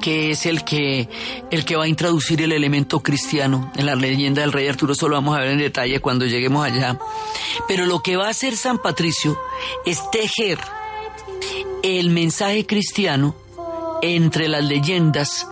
que 0.00 0.30
es 0.30 0.46
el 0.46 0.64
que, 0.64 1.08
el 1.50 1.64
que 1.64 1.76
va 1.76 1.84
a 1.84 1.88
introducir 1.88 2.40
el 2.42 2.52
elemento 2.52 3.00
cristiano 3.00 3.70
en 3.76 3.86
la 3.86 3.94
leyenda 3.94 4.42
del 4.42 4.52
rey 4.52 4.68
Arturo. 4.68 4.92
Eso 4.92 5.08
lo 5.08 5.16
vamos 5.16 5.36
a 5.36 5.40
ver 5.40 5.52
en 5.52 5.58
detalle 5.58 6.00
cuando 6.00 6.26
lleguemos 6.26 6.64
allá. 6.64 6.98
Pero 7.68 7.86
lo 7.86 8.00
que 8.02 8.16
va 8.16 8.26
a 8.26 8.30
hacer 8.30 8.56
San 8.56 8.78
Patricio 8.78 9.40
es 9.84 10.10
tejer 10.10 10.58
el 11.82 12.10
mensaje 12.10 12.66
cristiano 12.66 13.34
entre 14.02 14.48
las 14.48 14.64
leyendas 14.64 15.46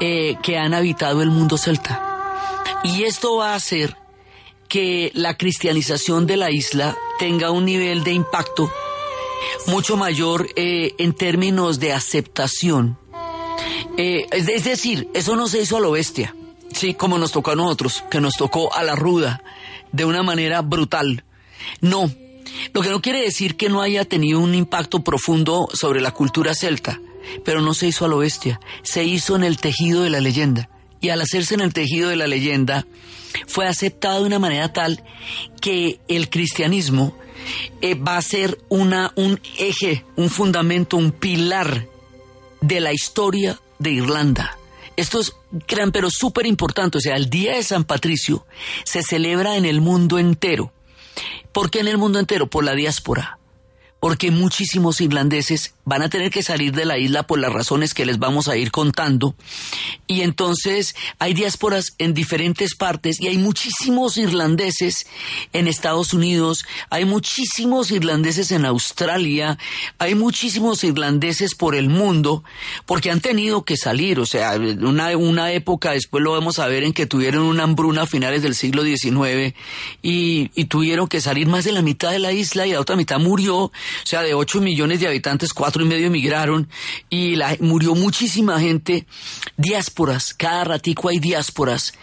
eh, 0.00 0.36
que 0.42 0.58
han 0.58 0.74
habitado 0.74 1.22
el 1.22 1.30
mundo 1.30 1.58
celta. 1.58 2.06
Y 2.82 3.04
esto 3.04 3.36
va 3.36 3.52
a 3.52 3.56
hacer 3.56 3.96
que 4.68 5.10
la 5.14 5.36
cristianización 5.36 6.26
de 6.26 6.36
la 6.36 6.50
isla 6.50 6.96
tenga 7.18 7.50
un 7.50 7.64
nivel 7.64 8.04
de 8.04 8.12
impacto 8.12 8.72
mucho 9.66 9.96
mayor 9.96 10.48
eh, 10.56 10.94
en 10.98 11.12
términos 11.12 11.80
de 11.80 11.92
aceptación 11.92 12.99
eh, 13.96 14.26
es 14.32 14.64
decir, 14.64 15.08
eso 15.14 15.36
no 15.36 15.48
se 15.48 15.60
hizo 15.60 15.76
a 15.76 15.80
lo 15.80 15.92
bestia, 15.92 16.34
sí, 16.72 16.94
como 16.94 17.18
nos 17.18 17.32
tocó 17.32 17.52
a 17.52 17.56
nosotros, 17.56 18.04
que 18.10 18.20
nos 18.20 18.34
tocó 18.34 18.74
a 18.74 18.82
la 18.82 18.94
ruda, 18.94 19.42
de 19.92 20.04
una 20.04 20.22
manera 20.22 20.62
brutal. 20.62 21.24
No, 21.80 22.10
lo 22.72 22.82
que 22.82 22.90
no 22.90 23.02
quiere 23.02 23.22
decir 23.22 23.56
que 23.56 23.68
no 23.68 23.82
haya 23.82 24.04
tenido 24.04 24.40
un 24.40 24.54
impacto 24.54 25.02
profundo 25.02 25.68
sobre 25.72 26.00
la 26.00 26.12
cultura 26.12 26.54
celta, 26.54 27.00
pero 27.44 27.60
no 27.60 27.74
se 27.74 27.88
hizo 27.88 28.04
a 28.04 28.08
lo 28.08 28.18
bestia, 28.18 28.60
se 28.82 29.04
hizo 29.04 29.36
en 29.36 29.44
el 29.44 29.58
tejido 29.58 30.02
de 30.02 30.10
la 30.10 30.20
leyenda. 30.20 30.68
Y 31.00 31.08
al 31.08 31.22
hacerse 31.22 31.54
en 31.54 31.60
el 31.60 31.72
tejido 31.72 32.10
de 32.10 32.16
la 32.16 32.26
leyenda, 32.26 32.86
fue 33.46 33.66
aceptado 33.66 34.20
de 34.20 34.26
una 34.26 34.38
manera 34.38 34.72
tal 34.72 35.02
que 35.60 36.00
el 36.08 36.28
cristianismo 36.28 37.16
eh, 37.80 37.94
va 37.94 38.16
a 38.18 38.22
ser 38.22 38.58
una, 38.68 39.12
un 39.16 39.40
eje, 39.58 40.04
un 40.16 40.28
fundamento, 40.28 40.96
un 40.96 41.12
pilar 41.12 41.86
de 42.60 42.80
la 42.80 42.92
historia 42.92 43.58
de 43.80 43.90
Irlanda. 43.90 44.56
Esto 44.96 45.18
es 45.18 45.32
gran 45.66 45.90
pero 45.90 46.08
súper 46.08 46.46
importante. 46.46 46.98
O 46.98 47.00
sea, 47.00 47.16
el 47.16 47.28
Día 47.28 47.56
de 47.56 47.64
San 47.64 47.82
Patricio 47.82 48.46
se 48.84 49.02
celebra 49.02 49.56
en 49.56 49.64
el 49.64 49.80
mundo 49.80 50.20
entero. 50.20 50.72
¿Por 51.50 51.70
qué 51.70 51.80
en 51.80 51.88
el 51.88 51.98
mundo 51.98 52.20
entero? 52.20 52.48
Por 52.48 52.62
la 52.62 52.74
diáspora 52.74 53.40
porque 54.00 54.30
muchísimos 54.30 55.00
irlandeses 55.02 55.74
van 55.90 56.02
a 56.02 56.08
tener 56.08 56.30
que 56.30 56.44
salir 56.44 56.72
de 56.72 56.84
la 56.84 56.98
isla 56.98 57.24
por 57.24 57.40
las 57.40 57.52
razones 57.52 57.94
que 57.94 58.06
les 58.06 58.20
vamos 58.20 58.46
a 58.46 58.56
ir 58.56 58.70
contando. 58.70 59.34
Y 60.06 60.20
entonces 60.20 60.94
hay 61.18 61.34
diásporas 61.34 61.94
en 61.98 62.14
diferentes 62.14 62.76
partes 62.76 63.20
y 63.20 63.26
hay 63.26 63.38
muchísimos 63.38 64.16
irlandeses 64.16 65.08
en 65.52 65.66
Estados 65.66 66.14
Unidos, 66.14 66.64
hay 66.90 67.06
muchísimos 67.06 67.90
irlandeses 67.90 68.52
en 68.52 68.66
Australia, 68.66 69.58
hay 69.98 70.14
muchísimos 70.14 70.84
irlandeses 70.84 71.56
por 71.56 71.74
el 71.74 71.88
mundo, 71.88 72.44
porque 72.86 73.10
han 73.10 73.20
tenido 73.20 73.64
que 73.64 73.76
salir. 73.76 74.20
O 74.20 74.26
sea, 74.26 74.52
una, 74.52 75.16
una 75.16 75.50
época, 75.50 75.90
después 75.90 76.22
lo 76.22 76.30
vamos 76.30 76.60
a 76.60 76.68
ver, 76.68 76.84
en 76.84 76.92
que 76.92 77.06
tuvieron 77.06 77.42
una 77.42 77.64
hambruna 77.64 78.02
a 78.02 78.06
finales 78.06 78.42
del 78.42 78.54
siglo 78.54 78.84
XIX 78.84 79.56
y, 80.02 80.50
tuvieron 80.70 81.08
que 81.08 81.20
salir 81.20 81.48
más 81.48 81.64
de 81.64 81.72
la 81.72 81.82
mitad 81.82 82.12
de 82.12 82.20
la 82.20 82.30
isla 82.30 82.64
y 82.64 82.72
la 82.72 82.80
otra 82.80 82.94
mitad 82.94 83.18
murió 83.18 83.56
o 83.56 83.72
sea, 84.04 84.22
de 84.22 84.34
8 84.34 84.60
millones 84.60 85.00
de 85.00 85.08
habitantes, 85.08 85.52
cuatro 85.52 85.79
y 85.84 85.88
medio 85.88 86.06
emigraron 86.06 86.68
y 87.08 87.36
murió 87.60 87.94
muchísima 87.94 88.60
gente. 88.60 89.06
Diásporas, 89.56 90.34
cada 90.34 90.64
ratico 90.64 91.08
hay 91.08 91.18
diásporas. 91.18 91.94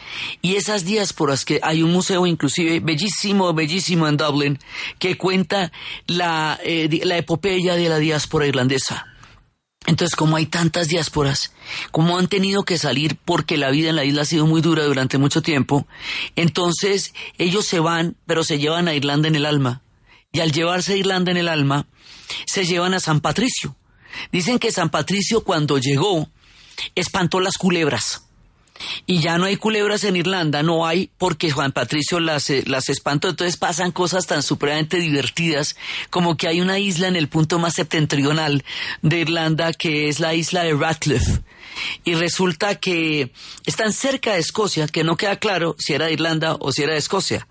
Y 0.41 0.55
esas 0.55 0.85
diásporas, 0.85 1.45
que 1.45 1.59
hay 1.63 1.83
un 1.83 1.91
museo 1.91 2.25
inclusive 2.25 2.79
bellísimo, 2.79 3.53
bellísimo 3.53 4.07
en 4.07 4.17
Dublin, 4.17 4.59
que 4.99 5.17
cuenta 5.17 5.71
la, 6.07 6.59
eh, 6.63 7.01
la 7.03 7.17
epopeya 7.17 7.75
de 7.75 7.89
la 7.89 7.97
diáspora 7.99 8.47
irlandesa. 8.47 9.07
Entonces, 9.85 10.17
como 10.17 10.35
hay 10.35 10.45
tantas 10.45 10.89
diásporas, 10.89 11.53
como 11.91 12.17
han 12.17 12.27
tenido 12.27 12.63
que 12.63 12.77
salir 12.77 13.17
porque 13.23 13.55
la 13.55 13.71
vida 13.71 13.89
en 13.89 13.95
la 13.95 14.03
isla 14.03 14.23
ha 14.23 14.25
sido 14.25 14.45
muy 14.45 14.61
dura 14.61 14.83
durante 14.83 15.17
mucho 15.17 15.41
tiempo, 15.41 15.87
entonces 16.35 17.13
ellos 17.37 17.65
se 17.65 17.79
van, 17.79 18.17
pero 18.25 18.43
se 18.43 18.59
llevan 18.59 18.89
a 18.89 18.93
Irlanda 18.93 19.29
en 19.29 19.35
el 19.35 19.45
alma 19.45 19.81
y 20.33 20.41
al 20.41 20.51
llevarse 20.51 20.93
a 20.93 20.97
Irlanda 20.97 21.31
en 21.31 21.37
el 21.37 21.47
alma, 21.47 21.87
se 22.45 22.65
llevan 22.65 22.93
a 22.93 22.99
San 22.99 23.21
Patricio. 23.21 23.75
Dicen 24.31 24.59
que 24.59 24.71
San 24.71 24.89
Patricio 24.89 25.43
cuando 25.43 25.77
llegó 25.77 26.29
espantó 26.95 27.39
las 27.39 27.57
culebras. 27.57 28.23
Y 29.07 29.21
ya 29.21 29.39
no 29.39 29.45
hay 29.45 29.57
culebras 29.57 30.03
en 30.03 30.15
Irlanda, 30.15 30.61
no 30.61 30.85
hay 30.85 31.09
porque 31.17 31.49
Juan 31.49 31.71
Patricio 31.71 32.19
las, 32.19 32.49
eh, 32.51 32.63
las 32.67 32.89
espantó. 32.89 33.29
Entonces 33.29 33.57
pasan 33.57 33.91
cosas 33.91 34.27
tan 34.27 34.43
supremamente 34.43 34.97
divertidas 34.99 35.75
como 36.11 36.37
que 36.37 36.47
hay 36.47 36.61
una 36.61 36.77
isla 36.77 37.07
en 37.07 37.15
el 37.15 37.27
punto 37.27 37.57
más 37.57 37.73
septentrional 37.73 38.63
de 39.01 39.19
Irlanda 39.19 39.73
que 39.73 40.09
es 40.09 40.19
la 40.19 40.35
isla 40.35 40.63
de 40.63 40.73
Ratcliffe 40.73 41.41
y 42.03 42.15
resulta 42.15 42.75
que 42.75 43.31
están 43.65 43.93
cerca 43.93 44.33
de 44.33 44.39
Escocia, 44.39 44.87
que 44.87 45.03
no 45.03 45.17
queda 45.17 45.37
claro 45.37 45.75
si 45.77 45.93
era 45.93 46.05
de 46.05 46.13
Irlanda 46.13 46.55
o 46.59 46.71
si 46.71 46.83
era 46.83 46.93
de 46.93 46.99
Escocia. 46.99 47.47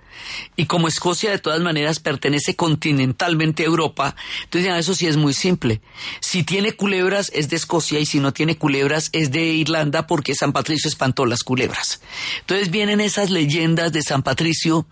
Y 0.57 0.67
como 0.67 0.89
Escocia 0.89 1.31
de 1.31 1.39
todas 1.39 1.61
maneras 1.61 2.01
pertenece 2.01 2.57
continentalmente 2.57 3.63
a 3.63 3.67
Europa, 3.67 4.17
entonces 4.45 4.73
eso 4.75 4.95
sí 4.95 5.07
es 5.07 5.17
muy 5.17 5.35
simple. 5.35 5.81
Si 6.21 6.43
tiene 6.43 6.73
culebras 6.73 7.31
es 7.35 7.49
de 7.49 7.57
Escocia 7.57 8.01
y 8.01 8.07
si 8.07 8.21
no 8.21 8.33
tiene 8.33 8.57
culebras 8.57 9.11
es 9.13 9.31
de 9.31 9.45
Irlanda 9.45 10.07
porque 10.07 10.35
San 10.35 10.53
Patricio 10.53 10.89
espantó 10.89 11.27
las 11.27 11.43
culebras. 11.43 12.01
Entonces 12.41 12.71
vienen 12.71 13.01
esas 13.01 13.31
leyendas 13.31 13.93
de 13.93 14.03
San 14.03 14.23
Patricio 14.23 14.87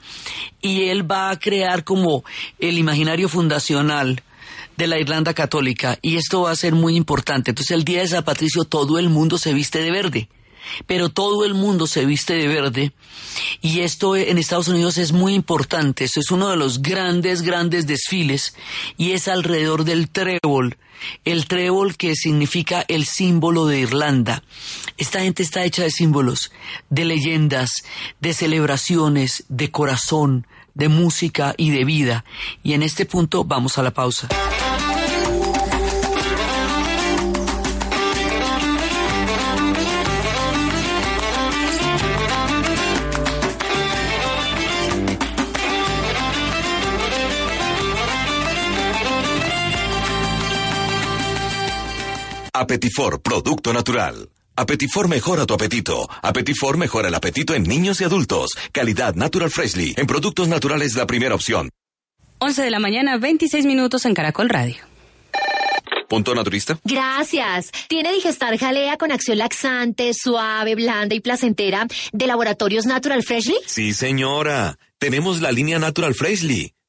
y 0.61 0.89
él 0.89 1.11
va 1.11 1.31
a 1.31 1.39
crear 1.39 1.85
como 1.85 2.25
el 2.59 2.79
imaginario 2.79 3.29
fundacional 3.29 4.23
de 4.77 4.87
la 4.87 4.99
Irlanda 4.99 5.35
católica 5.35 5.99
y 6.03 6.17
esto 6.17 6.43
va 6.43 6.51
a 6.51 6.57
ser 6.57 6.75
muy 6.75 6.97
importante. 6.97 7.51
Entonces 7.51 7.75
el 7.75 7.85
día 7.85 8.01
de 8.01 8.09
San 8.09 8.25
Patricio 8.25 8.65
todo 8.65 8.99
el 8.99 9.09
mundo 9.09 9.39
se 9.39 9.53
viste 9.53 9.81
de 9.81 9.91
verde, 9.91 10.29
pero 10.87 11.09
todo 11.09 11.45
el 11.45 11.55
mundo 11.55 11.87
se 11.87 12.05
viste 12.07 12.35
de 12.35 12.49
verde 12.49 12.93
y 13.61 13.81
esto 13.81 14.17
en 14.17 14.39
Estados 14.39 14.69
Unidos 14.69 14.99
es 14.99 15.13
muy 15.13 15.35
importante. 15.35 16.05
Esto 16.05 16.21
es 16.21 16.31
uno 16.31 16.49
de 16.51 16.57
los 16.57 16.83
grandes, 16.83 17.43
grandes 17.43 17.87
desfiles 17.87 18.55
y 18.97 19.13
es 19.13 19.29
alrededor 19.29 19.85
del 19.85 20.11
trébol. 20.11 20.77
El 21.25 21.47
trébol 21.47 21.97
que 21.97 22.15
significa 22.15 22.85
el 22.89 23.05
símbolo 23.05 23.67
de 23.67 23.81
Irlanda. 23.81 24.43
Esta 24.97 25.21
gente 25.21 25.43
está 25.43 25.65
hecha 25.65 25.83
de 25.83 25.91
símbolos, 25.91 26.51
de 26.89 27.05
leyendas, 27.05 27.73
de 28.21 28.33
celebraciones, 28.33 29.45
de 29.49 29.71
corazón, 29.71 30.47
de 30.75 30.89
música 30.89 31.55
y 31.57 31.71
de 31.71 31.85
vida. 31.85 32.25
Y 32.63 32.75
en 32.75 32.83
este 32.83 33.07
punto 33.07 33.45
vamos 33.45 33.79
a 33.79 33.83
la 33.83 33.93
pausa. 33.93 34.29
Apetifor, 52.57 53.21
producto 53.21 53.73
natural. 53.73 54.34
Apetifor 54.57 55.09
mejora 55.09 55.47
tu 55.47 55.55
apetito. 55.55 56.09
Apetifor 56.23 56.77
mejora 56.77 57.09
el 57.09 57.15
apetito 57.15 57.55
en 57.55 57.65
niños 57.65 58.01
y 58.01 58.05
adultos. 58.05 58.51
Calidad 58.73 59.15
Natural 59.15 59.51
Freshly. 59.51 59.95
En 59.97 60.07
productos 60.07 60.47
naturales 60.49 60.95
la 60.95 61.07
primera 61.07 61.35
opción. 61.35 61.71
11 62.39 62.63
de 62.63 62.71
la 62.71 62.79
mañana, 62.79 63.17
26 63.17 63.67
minutos 63.67 64.05
en 64.05 64.15
Caracol 64.15 64.49
Radio. 64.49 64.77
Punto 66.09 66.35
naturista. 66.35 66.79
Gracias. 66.85 67.73
¿Tiene 67.89 68.13
Digestar 68.13 68.57
Jalea 68.59 68.97
con 68.97 69.11
acción 69.11 69.39
laxante, 69.39 70.13
suave, 70.15 70.75
blanda 70.75 71.15
y 71.15 71.21
placentera 71.21 71.87
de 72.13 72.27
Laboratorios 72.27 72.87
Natural 72.87 73.23
Freshly? 73.25 73.57
Sí, 73.67 73.93
señora. 73.95 74.79
Tenemos 74.99 75.41
la 75.41 75.51
línea 75.51 75.79
Natural 75.79 76.15
Freshly. 76.15 76.74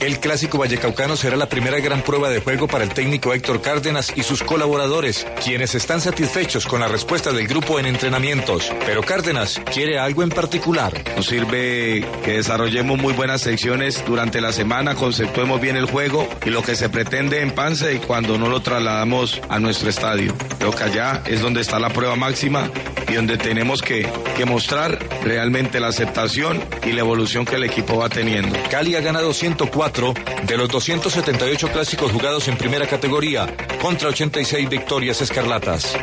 El 0.00 0.18
clásico 0.18 0.56
vallecaucano 0.56 1.14
será 1.14 1.36
la 1.36 1.50
primera 1.50 1.78
gran 1.78 2.00
prueba 2.00 2.30
de 2.30 2.40
juego 2.40 2.66
para 2.66 2.84
el 2.84 2.94
técnico 2.94 3.34
Héctor 3.34 3.60
Cárdenas 3.60 4.10
y 4.16 4.22
sus 4.22 4.42
colaboradores, 4.42 5.26
quienes 5.44 5.74
están 5.74 6.00
satisfechos 6.00 6.66
con 6.66 6.80
la 6.80 6.88
respuesta 6.88 7.32
del 7.32 7.46
grupo 7.46 7.78
en 7.78 7.84
entrenamientos. 7.84 8.72
Pero 8.86 9.02
Cárdenas 9.02 9.60
quiere 9.70 9.98
algo 9.98 10.22
en 10.22 10.30
particular. 10.30 10.94
Nos 11.16 11.26
sirve 11.26 12.02
que 12.24 12.32
desarrollemos 12.32 12.98
muy 12.98 13.12
buenas 13.12 13.42
secciones 13.42 14.02
durante 14.06 14.40
la 14.40 14.52
semana, 14.52 14.94
conceptuemos 14.94 15.60
bien 15.60 15.76
el 15.76 15.84
juego 15.84 16.26
y 16.46 16.48
lo 16.48 16.62
que 16.62 16.76
se 16.76 16.88
pretende 16.88 17.42
en 17.42 17.50
Pance 17.50 17.94
y 17.94 17.98
cuando 17.98 18.38
no 18.38 18.48
lo 18.48 18.62
trasladamos 18.62 19.42
a 19.50 19.58
nuestro 19.58 19.90
estadio. 19.90 20.34
Creo 20.58 20.70
que 20.70 20.84
allá 20.84 21.22
es 21.26 21.42
donde 21.42 21.60
está 21.60 21.78
la 21.78 21.90
prueba 21.90 22.16
máxima 22.16 22.70
y 23.06 23.14
donde 23.14 23.36
tenemos 23.36 23.82
que, 23.82 24.08
que 24.34 24.46
mostrar 24.46 24.98
realmente 25.24 25.78
la 25.78 25.88
aceptación 25.88 26.62
y 26.86 26.92
la 26.92 27.00
evolución 27.00 27.44
que 27.44 27.56
el 27.56 27.64
equipo 27.64 27.98
va 27.98 28.08
teniendo. 28.08 28.56
Cali 28.70 28.94
ha 28.94 29.00
ganado 29.00 29.34
104 29.34 29.89
de 29.92 30.56
los 30.56 30.68
278 30.68 31.68
clásicos 31.68 32.12
jugados 32.12 32.46
en 32.48 32.56
primera 32.56 32.86
categoría, 32.86 33.46
contra 33.82 34.08
86 34.08 34.68
victorias 34.68 35.20
escarlatas. 35.20 35.96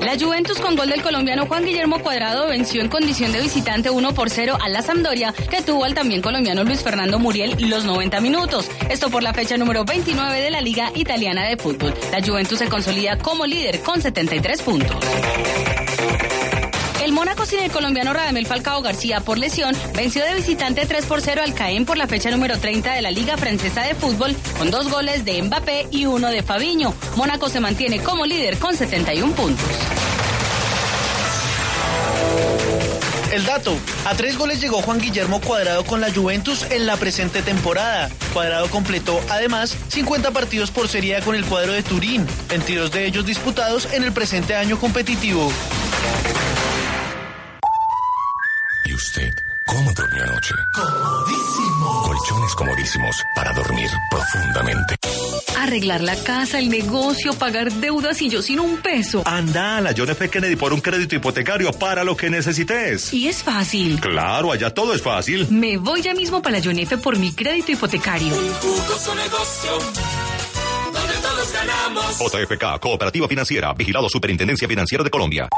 La 0.00 0.18
Juventus 0.18 0.58
con 0.58 0.76
gol 0.76 0.90
del 0.90 1.02
colombiano 1.02 1.46
Juan 1.46 1.64
Guillermo 1.64 2.00
Cuadrado 2.00 2.48
venció 2.48 2.80
en 2.82 2.88
condición 2.88 3.32
de 3.32 3.40
visitante 3.40 3.90
1 3.90 4.12
por 4.12 4.28
0 4.28 4.58
a 4.60 4.68
la 4.68 4.82
Sampdoria, 4.82 5.32
que 5.50 5.62
tuvo 5.62 5.84
al 5.84 5.94
también 5.94 6.20
colombiano 6.20 6.64
Luis 6.64 6.82
Fernando 6.82 7.18
Muriel 7.18 7.56
los 7.70 7.84
90 7.84 8.20
minutos. 8.20 8.68
Esto 8.90 9.08
por 9.08 9.22
la 9.22 9.32
fecha 9.32 9.56
número 9.56 9.84
29 9.84 10.40
de 10.40 10.50
la 10.50 10.60
Liga 10.60 10.90
Italiana 10.94 11.44
de 11.44 11.56
Fútbol. 11.56 11.94
La 12.10 12.20
Juventus 12.20 12.58
se 12.58 12.68
consolida 12.68 13.18
como 13.18 13.46
líder 13.46 13.80
con 13.80 14.02
73 14.02 14.62
puntos. 14.62 14.96
El 17.04 17.12
Mónaco 17.12 17.44
sin 17.44 17.60
el 17.60 17.70
colombiano 17.70 18.14
Radamel 18.14 18.46
Falcao 18.46 18.80
García 18.80 19.20
por 19.20 19.36
lesión 19.36 19.76
venció 19.94 20.24
de 20.24 20.34
visitante 20.34 20.86
3 20.86 21.04
por 21.04 21.20
0 21.20 21.42
al 21.44 21.52
Caen 21.52 21.84
por 21.84 21.98
la 21.98 22.06
fecha 22.06 22.30
número 22.30 22.58
30 22.58 22.94
de 22.94 23.02
la 23.02 23.10
Liga 23.10 23.36
Francesa 23.36 23.82
de 23.82 23.94
Fútbol 23.94 24.34
con 24.56 24.70
dos 24.70 24.90
goles 24.90 25.22
de 25.26 25.42
Mbappé 25.42 25.88
y 25.90 26.06
uno 26.06 26.30
de 26.30 26.42
Fabiño. 26.42 26.94
Mónaco 27.16 27.50
se 27.50 27.60
mantiene 27.60 28.02
como 28.02 28.24
líder 28.24 28.58
con 28.58 28.74
71 28.74 29.34
puntos. 29.34 29.66
El 33.32 33.44
dato, 33.44 33.76
a 34.06 34.14
tres 34.14 34.38
goles 34.38 34.62
llegó 34.62 34.80
Juan 34.80 34.98
Guillermo 34.98 35.42
Cuadrado 35.42 35.84
con 35.84 36.00
la 36.00 36.10
Juventus 36.10 36.64
en 36.70 36.86
la 36.86 36.96
presente 36.96 37.42
temporada. 37.42 38.08
Cuadrado 38.32 38.70
completó 38.70 39.20
además 39.28 39.76
50 39.88 40.30
partidos 40.30 40.70
por 40.70 40.88
serie 40.88 41.20
con 41.20 41.34
el 41.34 41.44
cuadro 41.44 41.74
de 41.74 41.82
Turín, 41.82 42.26
22 42.48 42.90
de 42.92 43.04
ellos 43.04 43.26
disputados 43.26 43.92
en 43.92 44.04
el 44.04 44.12
presente 44.12 44.56
año 44.56 44.80
competitivo. 44.80 45.52
¿Y 48.94 48.96
usted 48.96 49.34
cómo 49.66 49.92
durmió 49.92 50.22
anoche? 50.22 50.54
Comodísimo. 50.72 52.02
Colchones 52.04 52.54
comodísimos 52.54 53.16
para 53.34 53.52
dormir 53.52 53.90
profundamente. 54.08 54.94
Arreglar 55.58 56.00
la 56.00 56.14
casa, 56.14 56.60
el 56.60 56.68
negocio, 56.68 57.32
pagar 57.32 57.72
deudas 57.72 58.22
y 58.22 58.28
yo 58.28 58.40
sin 58.40 58.60
un 58.60 58.76
peso. 58.76 59.24
Anda 59.26 59.78
a 59.78 59.80
la 59.80 59.92
John 59.96 60.10
F. 60.10 60.30
Kennedy 60.30 60.54
por 60.54 60.72
un 60.72 60.80
crédito 60.80 61.16
hipotecario 61.16 61.72
para 61.72 62.04
lo 62.04 62.16
que 62.16 62.30
necesites. 62.30 63.12
Y 63.12 63.26
es 63.26 63.42
fácil. 63.42 63.98
Claro, 63.98 64.52
allá 64.52 64.70
todo 64.70 64.94
es 64.94 65.02
fácil. 65.02 65.48
Me 65.50 65.76
voy 65.76 66.00
ya 66.00 66.14
mismo 66.14 66.40
para 66.40 66.58
la 66.58 66.64
John 66.64 66.78
F. 66.78 66.96
por 66.98 67.18
mi 67.18 67.32
crédito 67.32 67.72
hipotecario. 67.72 68.32
Un 68.32 68.52
jugoso 68.52 69.12
negocio 69.16 69.72
donde 70.92 71.14
todos 71.14 71.52
ganamos. 71.52 72.18
JFK, 72.20 72.78
Cooperativa 72.80 73.26
Financiera, 73.26 73.72
Vigilado 73.74 74.08
Superintendencia 74.08 74.68
Financiera 74.68 75.02
de 75.02 75.10
Colombia. 75.10 75.48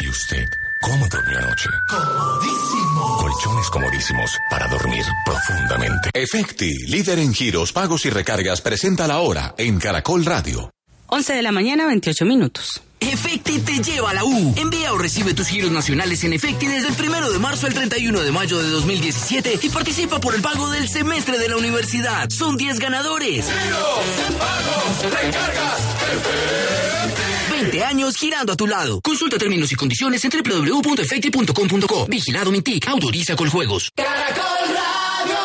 ¿Y 0.00 0.08
usted 0.10 0.50
cómo 0.80 1.06
durmió 1.08 1.38
anoche? 1.38 1.68
Comodísimo. 1.88 3.16
Colchones 3.18 3.70
comodísimos 3.70 4.30
para 4.50 4.66
dormir 4.68 5.04
profundamente. 5.24 6.10
Efecti, 6.14 6.86
líder 6.86 7.18
en 7.18 7.34
giros, 7.34 7.72
pagos 7.72 8.04
y 8.06 8.10
recargas, 8.10 8.60
presenta 8.60 9.06
la 9.06 9.18
hora 9.18 9.54
en 9.58 9.78
Caracol 9.78 10.24
Radio. 10.24 10.70
11 11.08 11.32
de 11.34 11.42
la 11.42 11.52
mañana, 11.52 11.86
28 11.86 12.24
minutos. 12.24 12.82
Efecti 13.00 13.58
te 13.60 13.82
lleva 13.82 14.10
a 14.10 14.14
la 14.14 14.24
U. 14.24 14.54
Envía 14.56 14.92
o 14.92 14.98
recibe 14.98 15.34
tus 15.34 15.48
giros 15.48 15.72
nacionales 15.72 16.22
en 16.24 16.34
Efecti 16.34 16.66
desde 16.66 16.88
el 16.88 16.94
primero 16.94 17.32
de 17.32 17.38
marzo 17.38 17.66
al 17.66 17.74
31 17.74 18.20
de 18.20 18.30
mayo 18.30 18.62
de 18.62 18.68
2017 18.68 19.58
y 19.62 19.68
participa 19.70 20.20
por 20.20 20.34
el 20.34 20.42
pago 20.42 20.70
del 20.70 20.88
semestre 20.88 21.38
de 21.38 21.48
la 21.48 21.56
universidad. 21.56 22.28
Son 22.30 22.56
10 22.56 22.78
ganadores. 22.78 23.46
Giros, 23.46 24.38
pagos, 24.38 25.12
recargas, 25.14 25.80
Efecti. 26.12 27.39
20 27.60 27.84
años 27.84 28.16
girando 28.16 28.54
a 28.54 28.56
tu 28.56 28.66
lado. 28.66 29.02
Consulta 29.02 29.36
términos 29.36 29.70
y 29.70 29.74
condiciones 29.74 30.24
en 30.24 30.30
www.efecti.com.co. 30.30 32.06
Vigilado 32.06 32.50
Mintic. 32.50 32.88
Autoriza 32.88 33.36
con 33.36 33.50
juegos. 33.50 33.90
Caracol 33.94 34.74
Radio. 34.78 35.36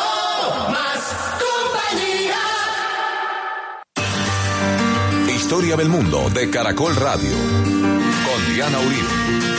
Más 0.70 1.02
compañía. 1.44 2.38
Historia 5.36 5.76
del 5.76 5.90
mundo 5.90 6.30
de 6.30 6.48
Caracol 6.48 6.96
Radio. 6.96 7.36
Con 8.24 8.54
Diana 8.54 8.78
Uribe. 8.80 9.55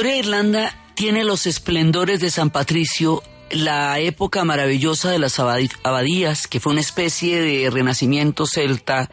Historia 0.00 0.14
de 0.14 0.26
Irlanda 0.26 0.74
tiene 0.94 1.24
los 1.24 1.44
esplendores 1.44 2.20
de 2.20 2.30
San 2.30 2.48
Patricio 2.48 3.22
la 3.50 3.98
época 3.98 4.44
maravillosa 4.44 5.10
de 5.10 5.18
las 5.18 5.38
abadías, 5.38 6.48
que 6.48 6.58
fue 6.58 6.72
una 6.72 6.80
especie 6.80 7.42
de 7.42 7.68
renacimiento 7.68 8.46
celta, 8.46 9.10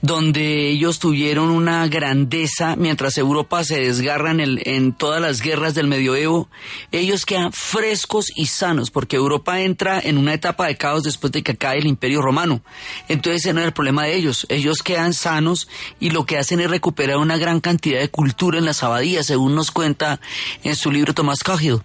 donde 0.00 0.68
ellos 0.70 0.98
tuvieron 0.98 1.50
una 1.50 1.86
grandeza 1.88 2.76
mientras 2.76 3.18
Europa 3.18 3.64
se 3.64 3.80
desgarra 3.80 4.30
en, 4.30 4.60
en 4.64 4.92
todas 4.92 5.20
las 5.20 5.40
guerras 5.40 5.74
del 5.74 5.88
medioevo, 5.88 6.48
ellos 6.92 7.26
quedan 7.26 7.52
frescos 7.52 8.26
y 8.34 8.46
sanos, 8.46 8.90
porque 8.90 9.16
Europa 9.16 9.60
entra 9.60 10.00
en 10.00 10.18
una 10.18 10.34
etapa 10.34 10.66
de 10.66 10.76
caos 10.76 11.02
después 11.02 11.32
de 11.32 11.42
que 11.42 11.56
cae 11.56 11.78
el 11.78 11.86
imperio 11.86 12.22
romano. 12.22 12.62
Entonces 13.08 13.44
ese 13.44 13.52
no 13.52 13.60
es 13.60 13.66
el 13.66 13.72
problema 13.72 14.04
de 14.04 14.16
ellos, 14.16 14.46
ellos 14.48 14.82
quedan 14.82 15.14
sanos 15.14 15.68
y 16.00 16.10
lo 16.10 16.26
que 16.26 16.38
hacen 16.38 16.60
es 16.60 16.70
recuperar 16.70 17.16
una 17.16 17.36
gran 17.36 17.60
cantidad 17.60 18.00
de 18.00 18.10
cultura 18.10 18.58
en 18.58 18.64
las 18.64 18.82
abadías, 18.82 19.26
según 19.26 19.54
nos 19.54 19.70
cuenta 19.70 20.20
en 20.62 20.76
su 20.76 20.90
libro 20.90 21.14
Tomás 21.14 21.40
Cahill. 21.40 21.82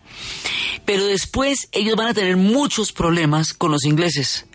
Pero 0.86 1.06
después 1.06 1.68
ellos 1.72 1.96
van 1.96 2.08
a 2.08 2.14
tener 2.14 2.38
muchos 2.38 2.92
problemas 2.92 3.54
con 3.54 3.72
los 3.72 3.86
ingleses, 3.86 4.46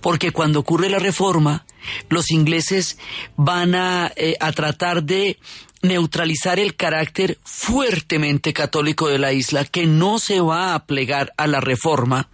porque 0.00 0.32
cuando 0.32 0.60
ocurre 0.60 0.88
la 0.88 0.98
reforma, 0.98 1.64
los 2.08 2.30
ingleses 2.30 2.98
van 3.36 3.74
a, 3.74 4.12
eh, 4.16 4.36
a 4.40 4.52
tratar 4.52 5.02
de 5.02 5.38
neutralizar 5.82 6.58
el 6.58 6.76
carácter 6.76 7.38
fuertemente 7.42 8.52
católico 8.52 9.08
de 9.08 9.18
la 9.18 9.32
isla, 9.32 9.64
que 9.64 9.86
no 9.86 10.18
se 10.18 10.40
va 10.40 10.74
a 10.74 10.84
plegar 10.84 11.32
a 11.36 11.46
la 11.46 11.60
reforma, 11.60 12.28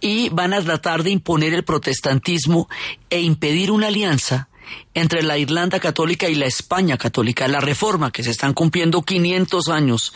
y 0.00 0.28
van 0.30 0.52
a 0.52 0.62
tratar 0.62 1.02
de 1.02 1.10
imponer 1.10 1.54
el 1.54 1.64
protestantismo 1.64 2.68
e 3.08 3.20
impedir 3.20 3.70
una 3.70 3.88
alianza 3.88 4.48
entre 4.94 5.22
la 5.22 5.38
Irlanda 5.38 5.78
católica 5.78 6.28
y 6.28 6.34
la 6.34 6.46
España 6.46 6.98
católica, 6.98 7.46
la 7.46 7.60
reforma 7.60 8.10
que 8.10 8.24
se 8.24 8.30
están 8.30 8.52
cumpliendo 8.52 9.02
500 9.02 9.68
años 9.68 10.12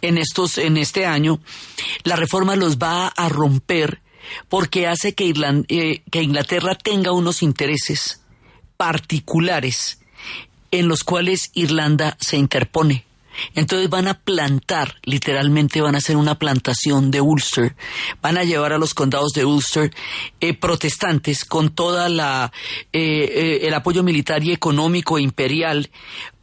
en 0.00 0.18
estos 0.18 0.58
en 0.58 0.76
este 0.76 1.06
año, 1.06 1.38
la 2.02 2.16
reforma 2.16 2.56
los 2.56 2.78
va 2.78 3.06
a 3.08 3.28
romper 3.28 4.01
porque 4.48 4.86
hace 4.86 5.14
que, 5.14 5.32
eh, 5.68 6.02
que 6.10 6.22
Inglaterra 6.22 6.74
tenga 6.74 7.12
unos 7.12 7.42
intereses 7.42 8.22
particulares 8.76 9.98
en 10.70 10.88
los 10.88 11.04
cuales 11.04 11.50
Irlanda 11.54 12.16
se 12.20 12.36
interpone. 12.36 13.04
Entonces 13.54 13.88
van 13.88 14.08
a 14.08 14.14
plantar, 14.14 14.96
literalmente 15.04 15.80
van 15.80 15.94
a 15.94 15.98
hacer 15.98 16.16
una 16.16 16.38
plantación 16.38 17.10
de 17.10 17.20
Ulster, 17.20 17.74
van 18.20 18.36
a 18.36 18.44
llevar 18.44 18.72
a 18.72 18.78
los 18.78 18.94
condados 18.94 19.32
de 19.32 19.44
Ulster 19.44 19.90
eh, 20.40 20.54
protestantes 20.54 21.44
con 21.44 21.70
toda 21.70 22.08
la 22.08 22.52
eh, 22.92 23.60
el 23.62 23.74
apoyo 23.74 24.02
militar 24.02 24.44
y 24.44 24.52
económico 24.52 25.18
imperial 25.18 25.90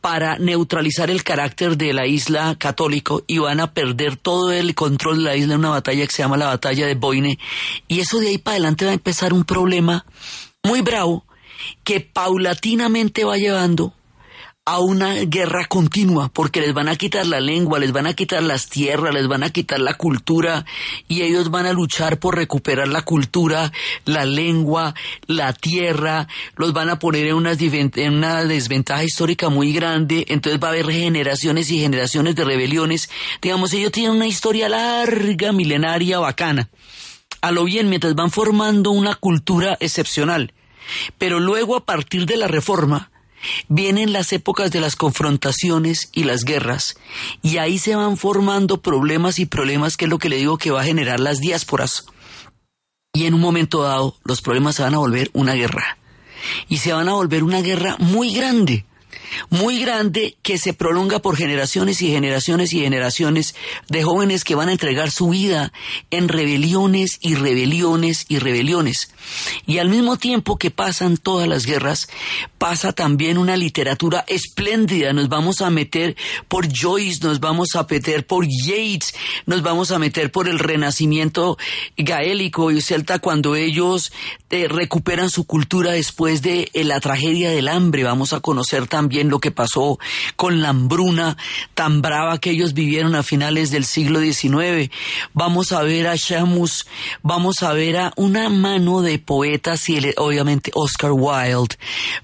para 0.01 0.38
neutralizar 0.38 1.09
el 1.09 1.23
carácter 1.23 1.77
de 1.77 1.93
la 1.93 2.07
isla 2.07 2.55
católico 2.57 3.23
y 3.27 3.39
van 3.39 3.59
a 3.59 3.73
perder 3.73 4.15
todo 4.15 4.51
el 4.51 4.75
control 4.75 5.17
de 5.17 5.23
la 5.23 5.35
isla 5.35 5.53
en 5.53 5.59
una 5.59 5.69
batalla 5.69 6.05
que 6.05 6.13
se 6.13 6.21
llama 6.21 6.38
la 6.38 6.47
batalla 6.47 6.88
de 6.88 6.95
Boyne. 6.95 7.39
Y 7.88 7.99
eso 7.99 8.19
de 8.19 8.29
ahí 8.29 8.38
para 8.38 8.55
adelante 8.55 8.85
va 8.85 8.91
a 8.91 8.95
empezar 8.95 9.33
un 9.33 9.43
problema 9.43 10.05
muy 10.63 10.81
bravo 10.81 11.25
que 11.83 11.99
paulatinamente 11.99 13.25
va 13.25 13.38
llevando 13.38 13.93
a 14.69 14.77
una 14.82 15.15
guerra 15.25 15.65
continua, 15.65 16.29
porque 16.29 16.62
les 16.62 16.75
van 16.75 16.89
a 16.89 16.95
quitar 16.95 17.25
la 17.25 17.39
lengua, 17.39 17.79
les 17.79 17.91
van 17.91 18.05
a 18.05 18.13
quitar 18.13 18.43
las 18.43 18.69
tierras, 18.69 19.12
les 19.12 19.27
van 19.27 19.41
a 19.41 19.49
quitar 19.49 19.79
la 19.79 19.95
cultura, 19.95 20.63
y 21.08 21.23
ellos 21.23 21.49
van 21.49 21.65
a 21.65 21.73
luchar 21.73 22.19
por 22.19 22.36
recuperar 22.36 22.88
la 22.88 23.01
cultura, 23.01 23.71
la 24.05 24.25
lengua, 24.25 24.93
la 25.25 25.53
tierra, 25.53 26.27
los 26.55 26.71
van 26.71 26.91
a 26.91 26.99
poner 26.99 27.25
en 27.25 27.34
una, 27.34 27.53
en 27.53 28.13
una 28.13 28.45
desventaja 28.45 29.03
histórica 29.03 29.49
muy 29.49 29.73
grande, 29.73 30.25
entonces 30.27 30.62
va 30.62 30.67
a 30.67 30.71
haber 30.71 30.91
generaciones 30.91 31.71
y 31.71 31.79
generaciones 31.79 32.36
de 32.36 32.45
rebeliones. 32.45 33.10
Digamos, 33.41 33.73
ellos 33.73 33.91
tienen 33.91 34.17
una 34.17 34.27
historia 34.27 34.69
larga, 34.69 35.51
milenaria, 35.51 36.19
bacana. 36.19 36.69
A 37.41 37.49
lo 37.51 37.63
bien, 37.63 37.89
mientras 37.89 38.13
van 38.13 38.29
formando 38.29 38.91
una 38.91 39.15
cultura 39.15 39.77
excepcional. 39.79 40.53
Pero 41.17 41.39
luego, 41.39 41.75
a 41.75 41.86
partir 41.86 42.27
de 42.27 42.38
la 42.38 42.47
reforma, 42.47 43.10
Vienen 43.67 44.13
las 44.13 44.34
épocas 44.34 44.71
de 44.71 44.82
las 44.82 44.95
confrontaciones 44.95 46.10
y 46.13 46.23
las 46.23 46.43
guerras, 46.43 46.97
y 47.41 47.58
ahí 47.58 47.78
se 47.78 47.95
van 47.95 48.17
formando 48.17 48.82
problemas 48.82 49.39
y 49.39 49.45
problemas 49.45 49.97
que 49.97 50.06
es 50.06 50.10
lo 50.10 50.19
que 50.19 50.30
le 50.30 50.38
digo 50.38 50.58
que 50.58 50.71
va 50.71 50.82
a 50.82 50.86
generar 50.86 51.19
las 51.19 51.39
diásporas. 51.39 52.06
Y 53.13 53.25
en 53.25 53.34
un 53.34 53.41
momento 53.41 53.84
dado, 53.84 54.15
los 54.23 54.41
problemas 54.41 54.75
se 54.75 54.84
van 54.84 54.93
a 54.93 54.99
volver 54.99 55.30
una 55.34 55.54
guerra. 55.54 55.97
Y 56.67 56.78
se 56.78 56.93
van 56.93 57.10
a 57.10 57.13
volver 57.13 57.43
una 57.43 57.62
guerra 57.62 57.97
muy 57.99 58.34
grande 58.34 58.86
muy 59.49 59.79
grande 59.79 60.37
que 60.41 60.57
se 60.57 60.73
prolonga 60.73 61.19
por 61.19 61.35
generaciones 61.35 62.01
y 62.01 62.11
generaciones 62.11 62.73
y 62.73 62.81
generaciones 62.81 63.55
de 63.87 64.03
jóvenes 64.03 64.43
que 64.43 64.55
van 64.55 64.69
a 64.69 64.73
entregar 64.73 65.11
su 65.11 65.29
vida 65.29 65.71
en 66.11 66.27
rebeliones 66.27 67.17
y 67.21 67.35
rebeliones 67.35 68.25
y 68.27 68.39
rebeliones. 68.39 69.11
Y 69.65 69.77
al 69.77 69.89
mismo 69.89 70.17
tiempo 70.17 70.57
que 70.57 70.71
pasan 70.71 71.17
todas 71.17 71.47
las 71.47 71.65
guerras, 71.65 72.09
pasa 72.57 72.93
también 72.93 73.37
una 73.37 73.57
literatura 73.57 74.25
espléndida. 74.27 75.13
Nos 75.13 75.29
vamos 75.29 75.61
a 75.61 75.69
meter 75.69 76.15
por 76.47 76.67
Joyce, 76.71 77.25
nos 77.25 77.39
vamos 77.39 77.75
a 77.75 77.85
meter 77.89 78.25
por 78.25 78.45
Yates, 78.47 79.13
nos 79.45 79.61
vamos 79.61 79.91
a 79.91 79.99
meter 79.99 80.31
por 80.31 80.47
el 80.47 80.59
renacimiento 80.59 81.57
gaélico 81.97 82.71
y 82.71 82.81
celta 82.81 83.19
cuando 83.19 83.55
ellos 83.55 84.11
eh, 84.49 84.67
recuperan 84.67 85.29
su 85.29 85.45
cultura 85.45 85.91
después 85.91 86.41
de 86.41 86.69
eh, 86.73 86.83
la 86.83 86.99
tragedia 86.99 87.51
del 87.51 87.67
hambre. 87.67 88.03
Vamos 88.03 88.33
a 88.33 88.39
conocer 88.39 88.87
también 88.87 89.18
lo 89.27 89.39
que 89.39 89.51
pasó 89.51 89.99
con 90.38 90.62
la 90.62 90.69
hambruna 90.69 91.36
tan 91.73 92.01
brava 92.01 92.39
que 92.39 92.51
ellos 92.51 92.73
vivieron 92.73 93.15
a 93.15 93.23
finales 93.23 93.71
del 93.71 93.84
siglo 93.84 94.21
XIX. 94.21 94.89
Vamos 95.34 95.71
a 95.73 95.82
ver 95.82 96.08
a 96.08 96.15
Shamus, 96.15 96.86
vamos 97.21 97.63
a 97.63 97.73
ver 97.73 97.97
a 97.97 98.13
una 98.15 98.49
mano 98.49 99.01
de 99.01 99.19
poetas 99.19 99.89
y 99.89 99.99
obviamente 100.17 100.71
Oscar 100.73 101.12
Wilde. 101.12 101.75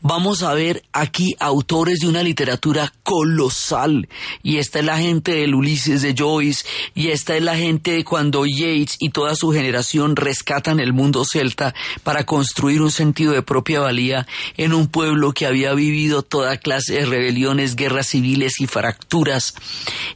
Vamos 0.01 0.43
a 0.43 0.53
ver 0.53 0.83
aquí 0.93 1.35
autores 1.39 1.99
de 1.99 2.07
una 2.07 2.23
literatura 2.23 2.93
colosal. 3.03 4.07
Y 4.43 4.57
esta 4.57 4.79
es 4.79 4.85
la 4.85 4.97
gente 4.97 5.33
del 5.33 5.55
Ulises 5.55 6.01
de 6.01 6.15
Joyce, 6.17 6.65
y 6.93 7.09
esta 7.09 7.35
es 7.35 7.43
la 7.43 7.55
gente 7.55 7.91
de 7.91 8.03
cuando 8.03 8.45
Yates 8.45 8.97
y 8.99 9.09
toda 9.09 9.35
su 9.35 9.51
generación 9.51 10.15
rescatan 10.15 10.79
el 10.79 10.93
mundo 10.93 11.23
celta 11.25 11.73
para 12.03 12.25
construir 12.25 12.81
un 12.81 12.91
sentido 12.91 13.33
de 13.33 13.41
propia 13.41 13.79
valía 13.79 14.27
en 14.57 14.73
un 14.73 14.87
pueblo 14.87 15.33
que 15.33 15.45
había 15.45 15.73
vivido 15.73 16.21
toda 16.21 16.57
clase 16.57 16.84
de 16.85 17.05
rebeliones, 17.05 17.75
guerras 17.75 18.07
civiles 18.07 18.59
y 18.59 18.67
fracturas. 18.67 19.55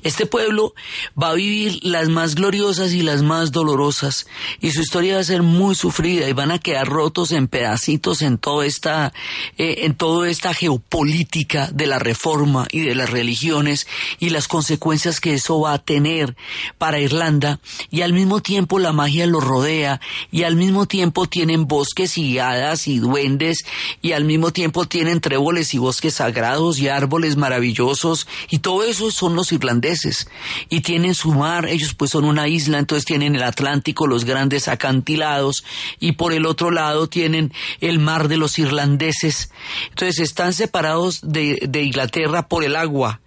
Este 0.03 0.25
pueblo 0.25 0.73
va 1.21 1.29
a 1.29 1.33
vivir 1.33 1.79
las 1.81 2.09
más 2.09 2.35
gloriosas 2.35 2.93
y 2.93 3.01
las 3.01 3.21
más 3.21 3.51
dolorosas 3.51 4.27
y 4.61 4.71
su 4.71 4.81
historia 4.81 5.15
va 5.15 5.21
a 5.21 5.23
ser 5.23 5.43
muy 5.43 5.75
sufrida 5.75 6.29
y 6.29 6.33
van 6.33 6.51
a 6.51 6.59
quedar 6.59 6.87
rotos 6.87 7.31
en 7.31 7.47
pedacitos 7.47 8.21
en 8.21 8.37
toda 8.37 8.65
esta 8.65 9.13
eh, 9.57 9.85
en 9.85 9.95
toda 9.95 10.29
esta 10.29 10.53
geopolítica 10.53 11.69
de 11.71 11.87
la 11.87 11.99
reforma 11.99 12.67
y 12.71 12.81
de 12.81 12.95
las 12.95 13.09
religiones 13.09 13.87
y 14.19 14.29
las 14.29 14.47
consecuencias 14.47 15.19
que 15.19 15.33
eso 15.33 15.59
va 15.59 15.73
a 15.73 15.83
tener 15.83 16.35
para 16.77 16.99
Irlanda 16.99 17.59
y 17.89 18.01
al 18.01 18.13
mismo 18.13 18.41
tiempo 18.41 18.79
la 18.79 18.93
magia 18.93 19.25
los 19.27 19.43
rodea 19.43 20.01
y 20.31 20.43
al 20.43 20.55
mismo 20.55 20.85
tiempo 20.85 21.27
tienen 21.27 21.67
bosques 21.67 22.17
y 22.17 22.39
hadas 22.39 22.87
y 22.87 22.99
duendes 22.99 23.65
y 24.01 24.13
al 24.13 24.25
mismo 24.25 24.51
tiempo 24.51 24.85
tienen 24.85 25.21
tréboles 25.21 25.73
y 25.73 25.77
bosques 25.77 26.15
sagrados 26.15 26.58
y 26.79 26.87
árboles 26.89 27.37
maravillosos 27.37 28.27
y 28.49 28.59
todo 28.59 28.83
eso 28.83 29.11
son 29.11 29.35
los 29.35 29.51
irlandeses 29.51 30.27
y 30.69 30.81
tienen 30.81 31.15
su 31.15 31.31
mar, 31.31 31.67
ellos 31.67 31.93
pues 31.93 32.11
son 32.11 32.25
una 32.25 32.47
isla, 32.47 32.79
entonces 32.79 33.05
tienen 33.05 33.35
el 33.35 33.43
Atlántico, 33.43 34.07
los 34.07 34.25
grandes 34.25 34.67
acantilados 34.67 35.63
y 35.99 36.13
por 36.13 36.33
el 36.33 36.45
otro 36.45 36.71
lado 36.71 37.07
tienen 37.07 37.53
el 37.79 37.99
mar 37.99 38.27
de 38.27 38.37
los 38.37 38.59
irlandeses. 38.59 39.51
Entonces 39.89 40.19
están 40.19 40.53
separados 40.53 41.21
de, 41.23 41.59
de 41.67 41.83
Inglaterra 41.83 42.47
por 42.47 42.63
el 42.63 42.75
agua 42.75 43.21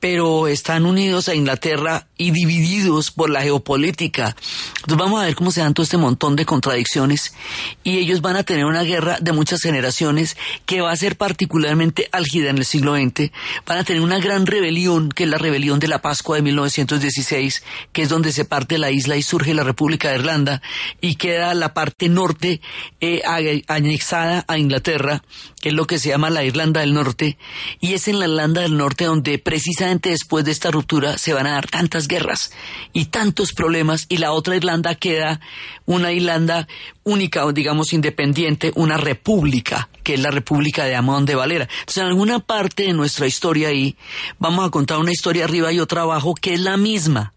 pero 0.00 0.48
están 0.48 0.86
unidos 0.86 1.28
a 1.28 1.34
Inglaterra 1.34 2.06
y 2.16 2.30
divididos 2.30 3.10
por 3.10 3.30
la 3.30 3.42
geopolítica. 3.42 4.36
Entonces 4.76 4.98
vamos 4.98 5.20
a 5.20 5.24
ver 5.24 5.34
cómo 5.34 5.50
se 5.50 5.60
dan 5.60 5.74
todo 5.74 5.84
este 5.84 5.96
montón 5.96 6.36
de 6.36 6.44
contradicciones 6.44 7.34
y 7.82 7.98
ellos 7.98 8.20
van 8.20 8.36
a 8.36 8.42
tener 8.42 8.64
una 8.64 8.82
guerra 8.82 9.18
de 9.20 9.32
muchas 9.32 9.62
generaciones 9.62 10.36
que 10.66 10.80
va 10.80 10.92
a 10.92 10.96
ser 10.96 11.16
particularmente 11.16 12.08
álgida 12.12 12.50
en 12.50 12.58
el 12.58 12.64
siglo 12.64 12.94
XX. 12.94 13.30
Van 13.66 13.78
a 13.78 13.84
tener 13.84 14.02
una 14.02 14.18
gran 14.18 14.46
rebelión, 14.46 15.10
que 15.10 15.24
es 15.24 15.28
la 15.28 15.38
rebelión 15.38 15.78
de 15.80 15.88
la 15.88 16.00
Pascua 16.00 16.36
de 16.36 16.42
1916, 16.42 17.62
que 17.92 18.02
es 18.02 18.08
donde 18.08 18.32
se 18.32 18.44
parte 18.44 18.78
la 18.78 18.90
isla 18.90 19.16
y 19.16 19.22
surge 19.22 19.54
la 19.54 19.64
República 19.64 20.10
de 20.10 20.16
Irlanda 20.16 20.62
y 21.00 21.16
queda 21.16 21.54
la 21.54 21.74
parte 21.74 22.08
norte 22.08 22.60
eh, 23.00 23.22
anexada 23.66 24.44
a 24.48 24.58
Inglaterra, 24.58 25.22
que 25.64 25.70
es 25.70 25.74
lo 25.74 25.86
que 25.86 25.98
se 25.98 26.10
llama 26.10 26.28
la 26.28 26.44
Irlanda 26.44 26.82
del 26.82 26.92
Norte, 26.92 27.38
y 27.80 27.94
es 27.94 28.06
en 28.06 28.18
la 28.18 28.26
Irlanda 28.26 28.60
del 28.60 28.76
Norte 28.76 29.06
donde 29.06 29.38
precisamente 29.38 30.10
después 30.10 30.44
de 30.44 30.50
esta 30.50 30.70
ruptura 30.70 31.16
se 31.16 31.32
van 31.32 31.46
a 31.46 31.52
dar 31.52 31.68
tantas 31.68 32.06
guerras 32.06 32.52
y 32.92 33.06
tantos 33.06 33.54
problemas 33.54 34.04
y 34.10 34.18
la 34.18 34.32
otra 34.32 34.56
Irlanda 34.56 34.94
queda 34.94 35.40
una 35.86 36.12
Irlanda 36.12 36.68
única, 37.02 37.50
digamos, 37.50 37.94
independiente, 37.94 38.72
una 38.74 38.98
república, 38.98 39.88
que 40.02 40.12
es 40.12 40.20
la 40.20 40.30
República 40.30 40.84
de 40.84 40.96
Amón 40.96 41.24
de 41.24 41.34
Valera. 41.34 41.66
Entonces, 41.78 41.96
en 41.96 42.08
alguna 42.08 42.40
parte 42.40 42.82
de 42.82 42.92
nuestra 42.92 43.26
historia 43.26 43.68
ahí, 43.68 43.96
vamos 44.38 44.66
a 44.66 44.70
contar 44.70 44.98
una 44.98 45.12
historia 45.12 45.44
arriba 45.44 45.72
y 45.72 45.80
otra 45.80 46.02
abajo 46.02 46.34
que 46.34 46.52
es 46.52 46.60
la 46.60 46.76
misma, 46.76 47.32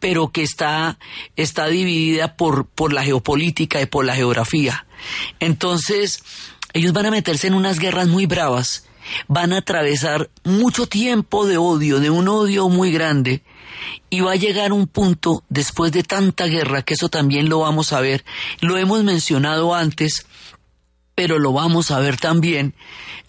pero 0.00 0.28
que 0.28 0.42
está, 0.42 0.98
está 1.34 1.68
dividida 1.68 2.36
por, 2.36 2.66
por 2.66 2.92
la 2.92 3.04
geopolítica 3.04 3.80
y 3.80 3.86
por 3.86 4.04
la 4.04 4.14
geografía. 4.14 4.84
Entonces, 5.40 6.22
ellos 6.74 6.92
van 6.92 7.06
a 7.06 7.10
meterse 7.10 7.46
en 7.46 7.54
unas 7.54 7.78
guerras 7.78 8.08
muy 8.08 8.26
bravas. 8.26 8.84
Van 9.28 9.52
a 9.52 9.58
atravesar 9.58 10.30
mucho 10.42 10.86
tiempo 10.86 11.46
de 11.46 11.56
odio, 11.56 12.00
de 12.00 12.10
un 12.10 12.26
odio 12.26 12.68
muy 12.68 12.90
grande, 12.90 13.42
y 14.10 14.20
va 14.20 14.32
a 14.32 14.36
llegar 14.36 14.72
un 14.72 14.86
punto 14.86 15.44
después 15.48 15.92
de 15.92 16.02
tanta 16.02 16.46
guerra, 16.46 16.82
que 16.82 16.94
eso 16.94 17.08
también 17.08 17.48
lo 17.48 17.60
vamos 17.60 17.92
a 17.92 18.00
ver, 18.00 18.24
lo 18.60 18.76
hemos 18.76 19.04
mencionado 19.04 19.74
antes, 19.74 20.26
pero 21.14 21.38
lo 21.38 21.52
vamos 21.52 21.90
a 21.90 22.00
ver 22.00 22.16
también, 22.16 22.74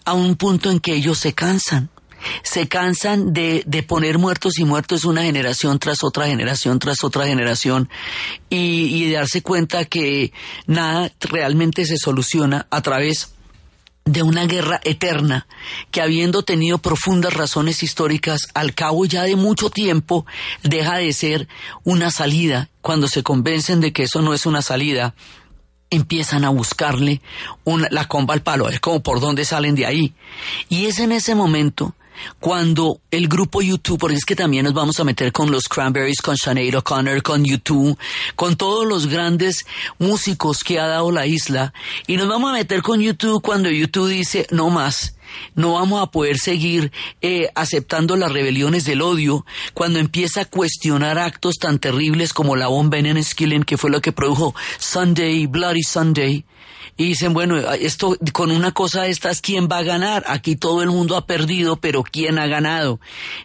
a 0.04 0.14
un 0.14 0.36
punto 0.36 0.70
en 0.70 0.80
que 0.80 0.94
ellos 0.94 1.18
se 1.18 1.32
cansan. 1.32 1.90
Se 2.42 2.66
cansan 2.66 3.32
de, 3.34 3.62
de 3.66 3.82
poner 3.82 4.18
muertos 4.18 4.58
y 4.58 4.64
muertos 4.64 5.04
una 5.04 5.22
generación 5.22 5.78
tras 5.78 6.02
otra 6.02 6.26
generación 6.26 6.78
tras 6.78 7.04
otra 7.04 7.26
generación 7.26 7.88
y, 8.48 9.04
y 9.04 9.12
darse 9.12 9.42
cuenta 9.42 9.84
que 9.84 10.32
nada 10.66 11.12
realmente 11.20 11.84
se 11.84 11.98
soluciona 11.98 12.66
a 12.70 12.80
través 12.80 13.35
de 14.06 14.22
una 14.22 14.46
guerra 14.46 14.80
eterna 14.84 15.46
que 15.90 16.00
habiendo 16.00 16.42
tenido 16.42 16.78
profundas 16.78 17.34
razones 17.34 17.82
históricas, 17.82 18.48
al 18.54 18.72
cabo 18.74 19.04
ya 19.04 19.24
de 19.24 19.36
mucho 19.36 19.68
tiempo 19.68 20.24
deja 20.62 20.96
de 20.96 21.12
ser 21.12 21.48
una 21.84 22.10
salida. 22.10 22.70
Cuando 22.80 23.08
se 23.08 23.22
convencen 23.22 23.80
de 23.80 23.92
que 23.92 24.04
eso 24.04 24.22
no 24.22 24.32
es 24.32 24.46
una 24.46 24.62
salida, 24.62 25.14
empiezan 25.90 26.44
a 26.44 26.50
buscarle 26.50 27.20
una, 27.64 27.88
la 27.90 28.06
comba 28.06 28.32
al 28.32 28.42
palo, 28.42 28.68
es 28.68 28.80
como 28.80 29.02
por 29.02 29.20
dónde 29.20 29.44
salen 29.44 29.74
de 29.74 29.86
ahí. 29.86 30.14
Y 30.68 30.86
es 30.86 31.00
en 31.00 31.10
ese 31.10 31.34
momento 31.34 31.94
cuando 32.40 33.00
el 33.10 33.28
grupo 33.28 33.62
YouTube, 33.62 33.98
porque 33.98 34.16
es 34.16 34.24
que 34.24 34.36
también 34.36 34.64
nos 34.64 34.74
vamos 34.74 34.98
a 35.00 35.04
meter 35.04 35.32
con 35.32 35.50
los 35.50 35.64
Cranberries, 35.64 36.20
con 36.20 36.36
Sinead 36.36 36.74
O'Connor, 36.76 37.22
con 37.22 37.44
YouTube, 37.44 37.98
con 38.34 38.56
todos 38.56 38.86
los 38.86 39.06
grandes 39.06 39.66
músicos 39.98 40.64
que 40.64 40.80
ha 40.80 40.86
dado 40.86 41.10
la 41.10 41.26
isla, 41.26 41.72
y 42.06 42.16
nos 42.16 42.28
vamos 42.28 42.50
a 42.50 42.54
meter 42.54 42.82
con 42.82 43.00
YouTube 43.00 43.42
cuando 43.42 43.70
YouTube 43.70 44.08
dice 44.08 44.46
no 44.50 44.70
más. 44.70 45.14
No 45.54 45.74
vamos 45.74 46.02
a 46.02 46.10
poder 46.10 46.38
seguir 46.38 46.92
eh, 47.20 47.50
aceptando 47.54 48.16
las 48.16 48.32
rebeliones 48.32 48.84
del 48.84 49.02
odio 49.02 49.44
cuando 49.74 49.98
empieza 49.98 50.42
a 50.42 50.44
cuestionar 50.44 51.18
actos 51.18 51.56
tan 51.56 51.78
terribles 51.78 52.32
como 52.32 52.56
la 52.56 52.68
bomba 52.68 52.98
en 52.98 53.06
Enniskillen, 53.06 53.64
que 53.64 53.76
fue 53.76 53.90
lo 53.90 54.00
que 54.00 54.12
produjo 54.12 54.54
Sunday, 54.78 55.46
Bloody 55.46 55.82
Sunday, 55.82 56.44
y 56.96 57.04
dicen, 57.04 57.32
bueno, 57.34 57.58
esto 57.58 58.16
con 58.32 58.50
una 58.50 58.72
cosa 58.72 59.02
de 59.02 59.10
estas, 59.10 59.40
¿quién 59.40 59.68
va 59.70 59.78
a 59.78 59.82
ganar? 59.82 60.24
Aquí 60.26 60.56
todo 60.56 60.82
el 60.82 60.90
mundo 60.90 61.16
ha 61.16 61.26
perdido, 61.26 61.76
pero 61.76 62.02
¿quién 62.02 62.38
ha 62.38 62.46
ganado? 62.46 63.00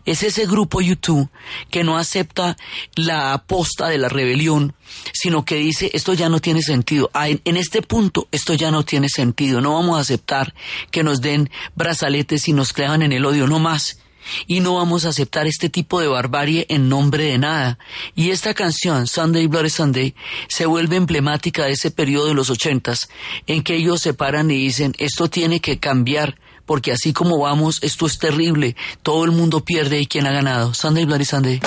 Es 0.05 0.23
ese 0.23 0.45
grupo 0.45 0.81
YouTube 0.81 1.29
que 1.69 1.83
no 1.83 1.97
acepta 1.97 2.57
la 2.95 3.33
aposta 3.33 3.87
de 3.89 3.97
la 3.97 4.09
rebelión, 4.09 4.73
sino 5.13 5.45
que 5.45 5.55
dice, 5.55 5.89
esto 5.93 6.13
ya 6.13 6.29
no 6.29 6.39
tiene 6.39 6.61
sentido. 6.61 7.09
Ah, 7.13 7.29
en, 7.29 7.57
este 7.57 7.81
punto, 7.81 8.27
esto 8.31 8.53
ya 8.53 8.71
no 8.71 8.83
tiene 8.83 9.09
sentido. 9.09 9.61
No 9.61 9.73
vamos 9.73 9.97
a 9.97 10.01
aceptar 10.01 10.53
que 10.91 11.03
nos 11.03 11.21
den 11.21 11.49
brazaletes 11.75 12.47
y 12.47 12.53
nos 12.53 12.73
clavan 12.73 13.01
en 13.01 13.13
el 13.13 13.25
odio, 13.25 13.47
no 13.47 13.59
más 13.59 14.00
y 14.47 14.59
no 14.59 14.75
vamos 14.75 15.05
a 15.05 15.09
aceptar 15.09 15.47
este 15.47 15.69
tipo 15.69 15.99
de 15.99 16.07
barbarie 16.07 16.65
en 16.69 16.89
nombre 16.89 17.25
de 17.25 17.37
nada. 17.37 17.77
Y 18.15 18.29
esta 18.29 18.53
canción, 18.53 19.07
Sunday 19.07 19.47
Bloody 19.47 19.69
Sunday, 19.69 20.15
se 20.47 20.65
vuelve 20.65 20.95
emblemática 20.95 21.65
de 21.65 21.71
ese 21.71 21.91
periodo 21.91 22.27
de 22.27 22.33
los 22.33 22.49
ochentas, 22.49 23.09
en 23.47 23.63
que 23.63 23.75
ellos 23.75 24.01
se 24.01 24.13
paran 24.13 24.51
y 24.51 24.55
dicen, 24.55 24.93
esto 24.97 25.29
tiene 25.29 25.59
que 25.59 25.79
cambiar, 25.79 26.37
porque 26.65 26.91
así 26.91 27.13
como 27.13 27.39
vamos, 27.39 27.79
esto 27.81 28.05
es 28.05 28.17
terrible, 28.19 28.75
todo 29.03 29.25
el 29.25 29.31
mundo 29.31 29.63
pierde 29.63 29.99
y 29.99 30.07
quién 30.07 30.27
ha 30.27 30.31
ganado. 30.31 30.73
Sunday 30.73 31.05
Bloody 31.05 31.25
Sunday. 31.25 31.59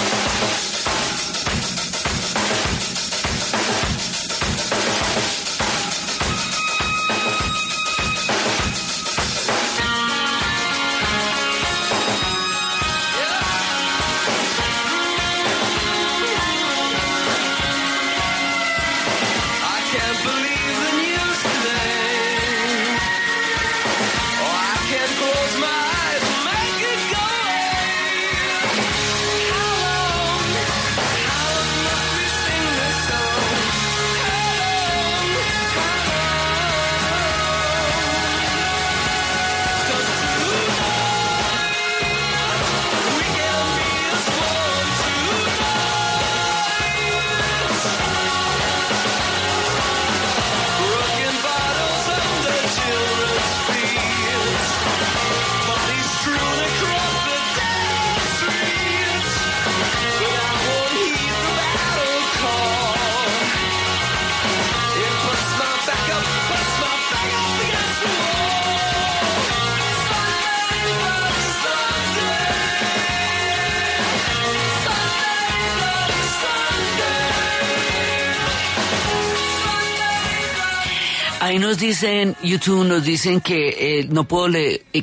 Nos 81.75 81.81
dicen, 81.81 82.37
YouTube 82.41 82.85
nos 82.85 83.03
dicen 83.03 83.41
que 83.41 83.99
eh, 83.99 84.07
no 84.09 84.29
puedo 84.29 84.49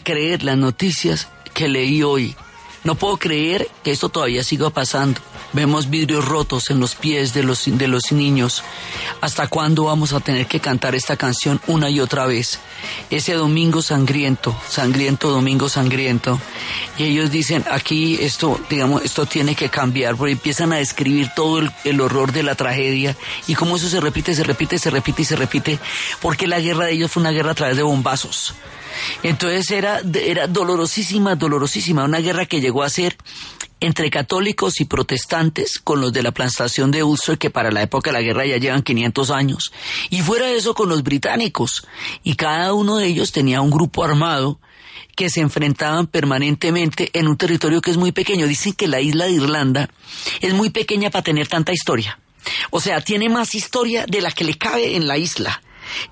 creer 0.05 0.41
las 0.43 0.55
noticias 0.55 1.27
que 1.53 1.67
leí 1.67 2.01
hoy. 2.01 2.33
No 2.85 2.95
puedo 2.95 3.17
creer 3.17 3.67
que 3.83 3.91
esto 3.91 4.07
todavía 4.07 4.41
siga 4.41 4.69
pasando. 4.69 5.19
Vemos 5.53 5.89
vidrios 5.89 6.25
rotos 6.25 6.69
en 6.69 6.79
los 6.79 6.95
pies 6.95 7.33
de 7.33 7.43
los, 7.43 7.63
de 7.65 7.87
los 7.87 8.11
niños. 8.11 8.63
¿Hasta 9.19 9.47
cuándo 9.47 9.85
vamos 9.85 10.13
a 10.13 10.19
tener 10.21 10.47
que 10.47 10.59
cantar 10.59 10.95
esta 10.95 11.17
canción 11.17 11.59
una 11.67 11.89
y 11.89 11.99
otra 11.99 12.25
vez? 12.25 12.59
Ese 13.09 13.33
domingo 13.33 13.81
sangriento, 13.81 14.55
sangriento, 14.67 15.29
domingo 15.29 15.67
sangriento. 15.67 16.39
Y 16.97 17.03
ellos 17.03 17.31
dicen, 17.31 17.65
aquí 17.69 18.17
esto, 18.21 18.59
digamos, 18.69 19.03
esto 19.03 19.25
tiene 19.25 19.55
que 19.55 19.69
cambiar, 19.69 20.15
porque 20.15 20.33
empiezan 20.33 20.71
a 20.71 20.77
describir 20.77 21.29
todo 21.35 21.59
el, 21.59 21.71
el 21.83 21.99
horror 21.99 22.31
de 22.31 22.43
la 22.43 22.55
tragedia 22.55 23.17
y 23.47 23.55
cómo 23.55 23.75
eso 23.75 23.89
se 23.89 23.99
repite, 23.99 24.33
se 24.33 24.43
repite, 24.43 24.79
se 24.79 24.89
repite 24.89 25.21
y 25.21 25.25
se 25.25 25.35
repite, 25.35 25.79
porque 26.21 26.47
la 26.47 26.59
guerra 26.59 26.85
de 26.85 26.93
ellos 26.93 27.11
fue 27.11 27.21
una 27.21 27.31
guerra 27.31 27.51
a 27.51 27.55
través 27.55 27.75
de 27.75 27.83
bombazos. 27.83 28.55
Entonces 29.23 29.69
era, 29.71 30.01
era 30.13 30.47
dolorosísima, 30.47 31.35
dolorosísima, 31.35 32.03
una 32.03 32.19
guerra 32.19 32.45
que 32.45 32.61
llegó 32.61 32.83
a 32.83 32.89
ser 32.89 33.17
entre 33.81 34.11
católicos 34.11 34.79
y 34.79 34.85
protestantes 34.85 35.79
con 35.79 35.99
los 35.99 36.13
de 36.13 36.23
la 36.23 36.31
plantación 36.31 36.91
de 36.91 37.03
Ulster 37.03 37.37
que 37.37 37.49
para 37.49 37.71
la 37.71 37.81
época 37.81 38.11
de 38.11 38.13
la 38.13 38.21
guerra 38.21 38.45
ya 38.45 38.57
llevan 38.57 38.83
500 38.83 39.31
años 39.31 39.73
y 40.09 40.21
fuera 40.21 40.45
de 40.45 40.55
eso 40.55 40.73
con 40.75 40.87
los 40.87 41.03
británicos 41.03 41.85
y 42.23 42.35
cada 42.35 42.73
uno 42.73 42.97
de 42.97 43.07
ellos 43.07 43.31
tenía 43.31 43.59
un 43.59 43.71
grupo 43.71 44.03
armado 44.03 44.59
que 45.15 45.29
se 45.29 45.41
enfrentaban 45.41 46.07
permanentemente 46.07 47.09
en 47.13 47.27
un 47.27 47.37
territorio 47.37 47.81
que 47.81 47.91
es 47.91 47.97
muy 47.97 48.11
pequeño. 48.11 48.47
Dicen 48.47 48.73
que 48.73 48.87
la 48.87 49.01
isla 49.01 49.25
de 49.25 49.31
Irlanda 49.31 49.89
es 50.39 50.53
muy 50.53 50.69
pequeña 50.69 51.09
para 51.09 51.23
tener 51.23 51.47
tanta 51.47 51.73
historia. 51.73 52.17
O 52.69 52.79
sea, 52.79 53.01
tiene 53.01 53.29
más 53.29 53.53
historia 53.53 54.05
de 54.07 54.21
la 54.21 54.31
que 54.31 54.45
le 54.45 54.57
cabe 54.57 54.95
en 54.95 55.07
la 55.07 55.17
isla. 55.17 55.61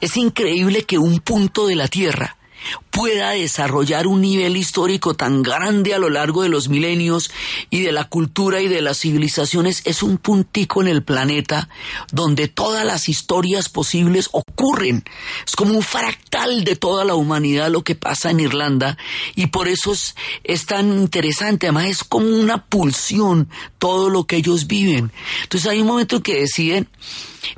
Es 0.01 0.17
increíble 0.17 0.83
que 0.83 0.97
un 0.97 1.19
punto 1.19 1.65
de 1.67 1.75
la 1.75 1.87
Tierra 1.87 2.38
pueda 2.91 3.31
desarrollar 3.31 4.07
un 4.07 4.21
nivel 4.21 4.57
histórico 4.57 5.13
tan 5.13 5.41
grande 5.41 5.93
a 5.93 5.99
lo 5.99 6.09
largo 6.09 6.43
de 6.43 6.49
los 6.49 6.69
milenios 6.69 7.31
y 7.69 7.81
de 7.81 7.91
la 7.91 8.05
cultura 8.05 8.61
y 8.61 8.67
de 8.67 8.81
las 8.81 8.99
civilizaciones 8.99 9.81
es 9.85 10.03
un 10.03 10.17
puntico 10.17 10.81
en 10.81 10.87
el 10.87 11.03
planeta 11.03 11.69
donde 12.11 12.47
todas 12.47 12.85
las 12.85 13.09
historias 13.09 13.69
posibles 13.69 14.29
ocurren. 14.31 15.03
Es 15.45 15.55
como 15.55 15.75
un 15.75 15.83
fractal 15.83 16.63
de 16.63 16.75
toda 16.75 17.05
la 17.05 17.15
humanidad 17.15 17.69
lo 17.69 17.83
que 17.83 17.95
pasa 17.95 18.31
en 18.31 18.39
Irlanda 18.39 18.97
y 19.35 19.47
por 19.47 19.67
eso 19.67 19.93
es, 19.93 20.15
es 20.43 20.65
tan 20.65 20.91
interesante. 20.93 21.67
Además 21.67 21.85
es 21.85 22.03
como 22.03 22.27
una 22.27 22.65
pulsión 22.65 23.49
todo 23.77 24.09
lo 24.09 24.25
que 24.25 24.37
ellos 24.37 24.67
viven. 24.67 25.11
Entonces 25.43 25.69
hay 25.69 25.81
un 25.81 25.87
momento 25.87 26.17
en 26.17 26.21
que 26.21 26.41
deciden 26.41 26.89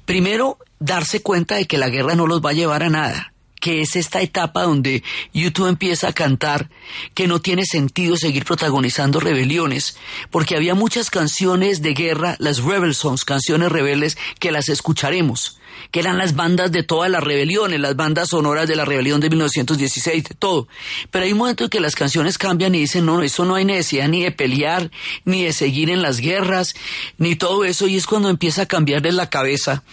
primero 0.06 0.58
darse 0.80 1.22
cuenta 1.22 1.56
de 1.56 1.66
que 1.66 1.78
la 1.78 1.90
guerra 1.90 2.16
no 2.16 2.28
los 2.28 2.44
va 2.44 2.52
a 2.52 2.54
llevar 2.54 2.84
a 2.84 2.90
nada 2.90 3.31
que 3.62 3.82
es 3.82 3.96
esta 3.96 4.22
etapa 4.22 4.64
donde 4.64 5.04
YouTube 5.34 5.68
empieza 5.68 6.10
a 6.10 6.14
cantar 6.14 6.70
que 7.14 7.28
no 7.28 7.40
tiene 7.40 7.64
sentido 7.66 8.18
seguir 8.18 8.44
protagonizando 8.44 9.22
rebeliones, 9.22 9.96
porque 10.32 10.58
había 10.58 10.76
muchas 10.76 11.10
canciones 11.10 11.82
de 11.82 11.94
guerra, 11.94 12.36
las 12.40 12.62
rebel 12.62 12.96
songs, 12.96 13.24
canciones 13.24 13.72
rebeldes, 13.72 14.18
que 14.40 14.52
las 14.52 14.68
escucharemos, 14.68 15.60
que 15.92 16.00
eran 16.00 16.18
las 16.18 16.36
bandas 16.36 16.72
de 16.72 16.82
todas 16.82 17.10
las 17.12 17.24
rebeliones, 17.24 17.80
las 17.80 17.96
bandas 17.96 18.30
sonoras 18.30 18.68
de 18.68 18.76
la 18.76 18.84
rebelión 18.84 19.22
de 19.22 19.30
1916, 19.30 20.24
de 20.24 20.36
todo. 20.36 20.68
Pero 21.12 21.26
hay 21.26 21.32
un 21.32 21.38
momento 21.38 21.66
en 21.66 21.70
que 21.70 21.80
las 21.80 21.96
canciones 21.96 22.40
cambian 22.40 22.74
y 22.74 22.80
dicen, 22.80 23.06
no, 23.06 23.22
eso 23.22 23.46
no 23.46 23.56
hay 23.56 23.66
necesidad 23.66 24.08
ni 24.08 24.24
de 24.24 24.32
pelear, 24.32 24.90
ni 25.24 25.44
de 25.44 25.54
seguir 25.54 25.92
en 25.92 26.02
las 26.02 26.20
guerras, 26.20 26.74
ni 27.20 27.36
todo 27.36 27.64
eso, 27.64 27.88
y 27.88 27.96
es 27.96 28.08
cuando 28.08 28.30
empieza 28.30 28.64
a 28.64 28.68
cambiarles 28.68 29.14
la 29.14 29.30
cabeza 29.30 29.84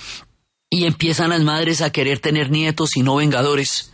y 0.70 0.84
empiezan 0.84 1.30
las 1.30 1.42
madres 1.42 1.80
a 1.80 1.90
querer 1.90 2.18
tener 2.20 2.50
nietos 2.50 2.96
y 2.96 3.02
no 3.02 3.16
vengadores. 3.16 3.92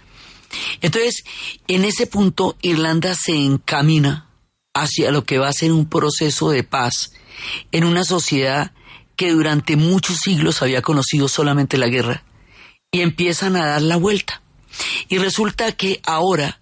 Entonces, 0.80 1.24
en 1.68 1.84
ese 1.84 2.06
punto, 2.06 2.56
Irlanda 2.62 3.14
se 3.14 3.36
encamina 3.36 4.30
hacia 4.74 5.10
lo 5.10 5.24
que 5.24 5.38
va 5.38 5.48
a 5.48 5.52
ser 5.52 5.72
un 5.72 5.88
proceso 5.88 6.50
de 6.50 6.64
paz 6.64 7.12
en 7.72 7.84
una 7.84 8.04
sociedad 8.04 8.72
que 9.16 9.30
durante 9.30 9.76
muchos 9.76 10.18
siglos 10.18 10.62
había 10.62 10.82
conocido 10.82 11.28
solamente 11.28 11.78
la 11.78 11.86
guerra 11.86 12.24
y 12.90 13.00
empiezan 13.00 13.56
a 13.56 13.66
dar 13.66 13.82
la 13.82 13.96
vuelta. 13.96 14.42
Y 15.08 15.18
resulta 15.18 15.72
que 15.72 16.00
ahora, 16.04 16.60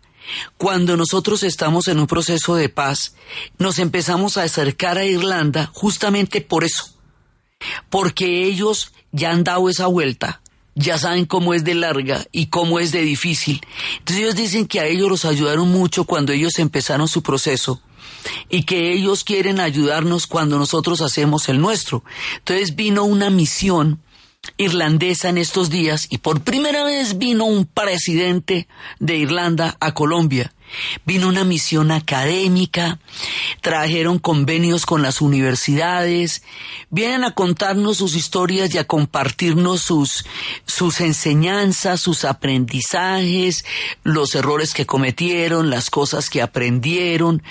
cuando 0.58 0.96
nosotros 0.96 1.42
estamos 1.42 1.88
en 1.88 1.98
un 1.98 2.06
proceso 2.06 2.54
de 2.54 2.68
paz, 2.68 3.14
nos 3.58 3.78
empezamos 3.78 4.36
a 4.36 4.42
acercar 4.42 4.98
a 4.98 5.04
Irlanda 5.04 5.70
justamente 5.72 6.42
por 6.42 6.64
eso, 6.64 6.91
porque 7.90 8.44
ellos 8.44 8.92
ya 9.12 9.30
han 9.30 9.44
dado 9.44 9.68
esa 9.68 9.86
vuelta, 9.86 10.40
ya 10.74 10.98
saben 10.98 11.26
cómo 11.26 11.54
es 11.54 11.64
de 11.64 11.74
larga 11.74 12.24
y 12.32 12.46
cómo 12.46 12.78
es 12.78 12.92
de 12.92 13.02
difícil. 13.02 13.60
Entonces 13.98 14.22
ellos 14.22 14.36
dicen 14.36 14.66
que 14.66 14.80
a 14.80 14.86
ellos 14.86 15.08
los 15.08 15.24
ayudaron 15.24 15.68
mucho 15.68 16.04
cuando 16.04 16.32
ellos 16.32 16.58
empezaron 16.58 17.08
su 17.08 17.22
proceso 17.22 17.80
y 18.48 18.64
que 18.64 18.92
ellos 18.92 19.24
quieren 19.24 19.60
ayudarnos 19.60 20.26
cuando 20.26 20.58
nosotros 20.58 21.00
hacemos 21.00 21.48
el 21.48 21.60
nuestro. 21.60 22.04
Entonces 22.38 22.76
vino 22.76 23.04
una 23.04 23.30
misión 23.30 24.00
irlandesa 24.56 25.28
en 25.28 25.38
estos 25.38 25.70
días 25.70 26.06
y 26.10 26.18
por 26.18 26.40
primera 26.42 26.84
vez 26.84 27.18
vino 27.18 27.44
un 27.44 27.64
presidente 27.64 28.66
de 28.98 29.16
Irlanda 29.16 29.76
a 29.78 29.94
Colombia 29.94 30.52
Vino 31.04 31.28
una 31.28 31.44
misión 31.44 31.90
académica, 31.90 32.98
trajeron 33.60 34.18
convenios 34.18 34.86
con 34.86 35.02
las 35.02 35.20
universidades, 35.20 36.42
vienen 36.90 37.24
a 37.24 37.32
contarnos 37.32 37.98
sus 37.98 38.16
historias 38.16 38.74
y 38.74 38.78
a 38.78 38.86
compartirnos 38.86 39.82
sus, 39.82 40.24
sus 40.66 41.00
enseñanzas, 41.00 42.00
sus 42.00 42.24
aprendizajes, 42.24 43.64
los 44.02 44.34
errores 44.34 44.74
que 44.74 44.86
cometieron, 44.86 45.70
las 45.70 45.90
cosas 45.90 46.30
que 46.30 46.42
aprendieron. 46.42 47.42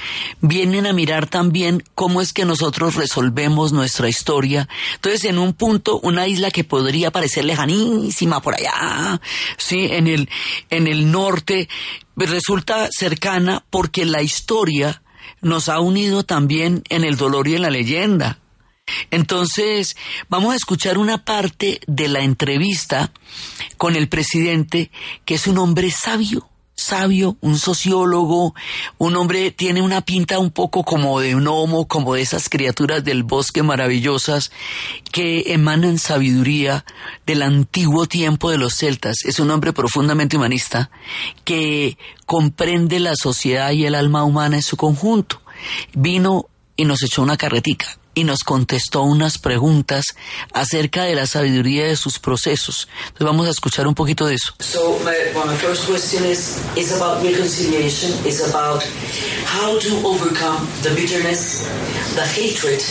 Vienen 0.41 0.85
a 0.85 0.93
mirar 0.93 1.27
también 1.27 1.83
cómo 1.95 2.21
es 2.21 2.33
que 2.33 2.45
nosotros 2.45 2.95
resolvemos 2.95 3.73
nuestra 3.73 4.09
historia. 4.09 4.67
Entonces, 4.95 5.25
en 5.25 5.37
un 5.37 5.53
punto, 5.53 5.99
una 5.99 6.27
isla 6.27 6.51
que 6.51 6.63
podría 6.63 7.11
parecer 7.11 7.45
lejanísima 7.45 8.41
por 8.41 8.55
allá, 8.55 9.21
sí, 9.57 9.87
en 9.91 10.07
el, 10.07 10.29
en 10.69 10.87
el 10.87 11.11
norte, 11.11 11.67
resulta 12.25 12.89
cercana 12.91 13.65
porque 13.69 14.05
la 14.05 14.21
historia 14.21 15.01
nos 15.41 15.69
ha 15.69 15.79
unido 15.79 16.23
también 16.23 16.83
en 16.89 17.03
el 17.03 17.17
dolor 17.17 17.47
y 17.47 17.55
en 17.55 17.63
la 17.63 17.69
leyenda. 17.69 18.39
Entonces, 19.09 19.95
vamos 20.29 20.53
a 20.53 20.57
escuchar 20.57 20.97
una 20.97 21.23
parte 21.23 21.79
de 21.87 22.07
la 22.07 22.21
entrevista 22.21 23.11
con 23.77 23.95
el 23.95 24.09
presidente, 24.09 24.91
que 25.25 25.35
es 25.35 25.47
un 25.47 25.57
hombre 25.57 25.91
sabio, 25.91 26.49
sabio, 26.81 27.37
un 27.41 27.57
sociólogo, 27.57 28.53
un 28.97 29.15
hombre 29.15 29.51
tiene 29.51 29.81
una 29.81 30.01
pinta 30.01 30.39
un 30.39 30.51
poco 30.51 30.83
como 30.83 31.19
de 31.19 31.35
un 31.35 31.47
homo, 31.47 31.87
como 31.87 32.15
de 32.15 32.21
esas 32.21 32.49
criaturas 32.49 33.03
del 33.03 33.23
bosque 33.23 33.63
maravillosas 33.63 34.51
que 35.11 35.53
emanan 35.53 35.99
sabiduría 35.99 36.83
del 37.25 37.43
antiguo 37.43 38.07
tiempo 38.07 38.49
de 38.49 38.57
los 38.57 38.75
celtas. 38.75 39.23
Es 39.23 39.39
un 39.39 39.51
hombre 39.51 39.73
profundamente 39.73 40.37
humanista 40.37 40.89
que 41.45 41.97
comprende 42.25 42.99
la 42.99 43.15
sociedad 43.15 43.71
y 43.71 43.85
el 43.85 43.95
alma 43.95 44.23
humana 44.23 44.57
en 44.57 44.63
su 44.63 44.75
conjunto. 44.75 45.41
Vino 45.93 46.47
y 46.75 46.85
nos 46.85 47.03
echó 47.03 47.21
una 47.21 47.37
carretica 47.37 48.00
y 48.13 48.23
nos 48.23 48.39
contestó 48.39 49.03
unas 49.03 49.37
preguntas 49.37 50.05
acerca 50.53 51.03
de 51.03 51.15
la 51.15 51.27
sabiduría 51.27 51.85
de 51.85 51.95
sus 51.95 52.19
procesos. 52.19 52.87
Entonces 53.07 53.27
vamos 53.27 53.47
a 53.47 53.51
escuchar 53.51 53.87
un 53.87 53.95
poquito 53.95 54.25
de 54.27 54.35
eso. 54.35 54.53
So 54.59 54.99
my, 54.99 55.11
well, 55.33 55.45
my 55.45 55.55
first 55.55 55.87
question 55.87 56.25
is 56.25 56.61
is 56.75 56.91
about 56.93 57.23
reconciliation, 57.23 58.11
is 58.25 58.41
about 58.53 58.83
how 59.45 59.79
to 59.79 60.07
overcome 60.07 60.67
the 60.83 60.89
bitterness, 60.89 61.67
the 62.15 62.25
hatred 62.25 62.81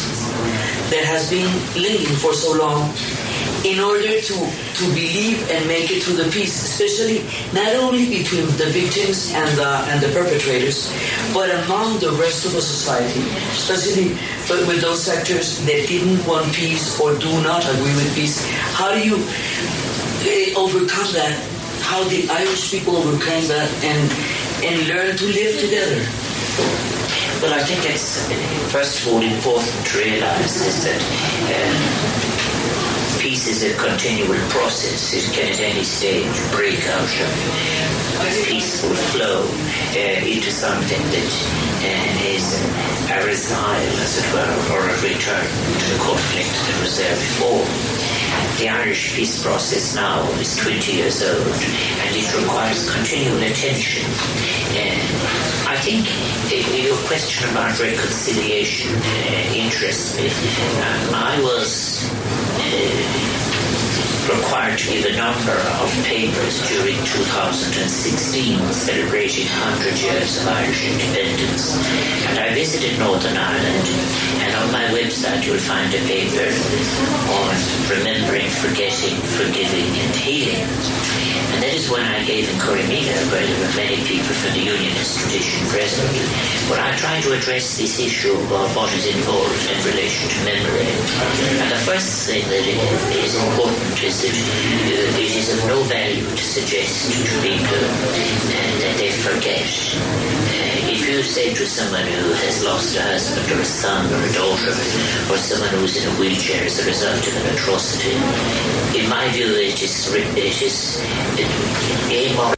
that 0.90 1.04
has 1.04 1.30
been 1.30 1.48
lingering 1.74 2.16
for 2.16 2.34
so 2.34 2.52
long 2.52 2.90
in 3.64 3.78
order 3.78 4.20
to, 4.20 4.36
to 4.74 4.84
believe 4.94 5.48
and 5.50 5.66
make 5.68 5.90
it 5.90 6.02
to 6.02 6.12
the 6.12 6.24
peace, 6.30 6.54
especially 6.64 7.20
not 7.52 7.74
only 7.76 8.08
between 8.08 8.46
the 8.56 8.66
victims 8.72 9.32
and 9.34 9.48
the, 9.58 9.70
and 9.92 10.00
the 10.00 10.08
perpetrators, 10.08 10.92
but 11.34 11.50
among 11.64 11.98
the 12.00 12.10
rest 12.12 12.46
of 12.46 12.52
the 12.52 12.62
society, 12.62 13.20
especially 13.52 14.16
with 14.66 14.80
those 14.80 15.02
sectors 15.02 15.60
that 15.66 15.86
didn't 15.86 16.26
want 16.26 16.52
peace 16.54 16.98
or 17.00 17.16
do 17.18 17.30
not 17.42 17.62
agree 17.74 17.94
with 17.94 18.14
peace. 18.14 18.44
How 18.72 18.92
do 18.94 19.00
you 19.04 19.16
eh, 20.24 20.54
overcome 20.56 21.12
that? 21.12 21.36
How 21.82 22.08
did 22.08 22.30
Irish 22.30 22.70
people 22.70 22.96
overcome 22.96 23.46
that 23.48 23.68
and, 23.84 24.00
and 24.64 24.88
learn 24.88 25.16
to 25.16 25.24
live 25.26 25.60
together? 25.60 26.00
Well, 27.42 27.54
I 27.54 27.62
think 27.62 27.84
it's 27.88 28.28
first 28.72 29.00
of 29.00 29.12
all 29.12 29.22
important 29.22 29.86
to 29.86 29.98
realise 29.98 30.60
is 30.66 30.84
that 30.84 31.00
um, 31.48 32.29
peace 33.20 33.46
is 33.48 33.62
a 33.62 33.76
continual 33.76 34.40
process. 34.48 35.12
It 35.12 35.30
can 35.34 35.52
at 35.52 35.60
any 35.60 35.84
stage 35.84 36.32
break 36.52 36.80
out 36.88 37.04
of 37.04 38.44
peaceful 38.48 38.94
flow 39.12 39.44
uh, 39.92 40.24
into 40.24 40.50
something 40.50 41.02
that 41.12 41.32
uh, 41.84 42.32
is 42.32 42.56
a 43.12 43.20
resile, 43.20 43.92
as 44.00 44.24
it 44.24 44.26
were, 44.32 44.74
or 44.74 44.88
a 44.88 44.96
return 45.02 45.44
to 45.44 45.86
the 45.92 45.98
conflict 46.00 46.48
that 46.48 46.80
was 46.80 46.96
there 46.96 47.14
before. 47.14 47.99
The 48.58 48.68
Irish 48.68 49.14
peace 49.14 49.42
process 49.42 49.94
now 49.94 50.22
is 50.40 50.56
20 50.56 50.92
years 50.92 51.22
old 51.22 51.46
and 51.46 52.16
it 52.16 52.28
requires 52.36 52.90
continual 52.92 53.38
attention. 53.42 54.04
Uh, 54.76 55.70
I 55.70 55.76
think 55.80 56.06
your 56.84 56.96
question 57.06 57.48
about 57.50 57.78
reconciliation 57.78 58.94
uh, 58.96 59.54
interests 59.54 60.16
me. 60.18 60.28
Um, 60.28 61.14
I 61.14 61.40
was 61.42 62.10
uh, 62.58 63.29
required 64.36 64.78
to 64.78 64.86
give 64.90 65.06
a 65.06 65.16
number 65.16 65.56
of 65.82 65.90
papers 66.06 66.62
during 66.68 66.96
2016 67.04 68.58
celebrating 68.72 69.46
100 69.46 69.98
years 69.98 70.38
of 70.38 70.46
Irish 70.48 70.86
independence. 70.86 71.74
And 72.30 72.38
I 72.38 72.54
visited 72.54 72.98
Northern 72.98 73.36
Ireland, 73.36 73.86
and 74.46 74.54
on 74.54 74.70
my 74.70 74.86
website 74.94 75.46
you'll 75.46 75.58
find 75.58 75.92
a 75.94 76.02
paper 76.06 76.46
on 76.46 77.54
remembering, 77.90 78.48
forgetting, 78.62 79.16
forgiving, 79.34 79.90
and 79.98 80.14
healing. 80.14 80.66
And 81.50 81.62
that 81.66 81.74
is 81.74 81.90
when 81.90 82.06
I 82.06 82.22
gave 82.24 82.46
in 82.46 82.56
Coromina, 82.62 83.18
where 83.34 83.42
there 83.42 83.58
were 83.58 83.74
many 83.74 83.98
people 84.06 84.30
from 84.38 84.54
the 84.54 84.62
Unionist 84.62 85.18
tradition 85.18 85.66
present, 85.66 86.14
where 86.70 86.78
I 86.78 86.94
tried 86.94 87.26
to 87.26 87.34
address 87.34 87.76
this 87.76 87.98
issue 87.98 88.32
of 88.32 88.76
what 88.76 88.92
is 88.94 89.10
involved 89.10 89.58
in 89.66 89.78
relation 89.82 90.30
to 90.30 90.38
memory. 90.46 90.86
And 91.58 91.68
the 91.74 91.82
first 91.82 92.30
thing 92.30 92.46
that 92.46 92.64
is 93.18 93.34
important 93.34 93.98
is 93.98 94.19
it 94.24 95.36
is 95.36 95.48
of 95.54 95.66
no 95.66 95.82
value 95.84 96.24
to 96.24 96.44
suggest 96.44 97.10
to 97.12 97.40
people 97.40 97.82
that 98.82 98.94
they 98.98 99.10
forget. 99.10 99.64
If 100.92 101.08
you 101.08 101.22
say 101.22 101.54
to 101.54 101.66
someone 101.66 102.04
who 102.04 102.32
has 102.32 102.64
lost 102.64 102.96
a 102.96 103.02
husband 103.02 103.50
or 103.52 103.60
a 103.60 103.64
son 103.64 104.06
or 104.12 104.22
a 104.22 104.32
daughter, 104.32 104.74
or 105.30 105.38
someone 105.38 105.70
who's 105.80 105.96
in 105.96 106.08
a 106.10 106.14
wheelchair 106.20 106.64
as 106.64 106.78
a 106.80 106.84
result 106.86 107.26
of 107.26 107.36
an 107.36 107.54
atrocity, 107.54 108.16
in 108.98 109.08
my 109.08 109.28
view 109.32 109.46
it 109.56 109.80
is, 109.80 110.12
it 110.14 110.62
is 110.62 111.00
immoral. 112.10 112.56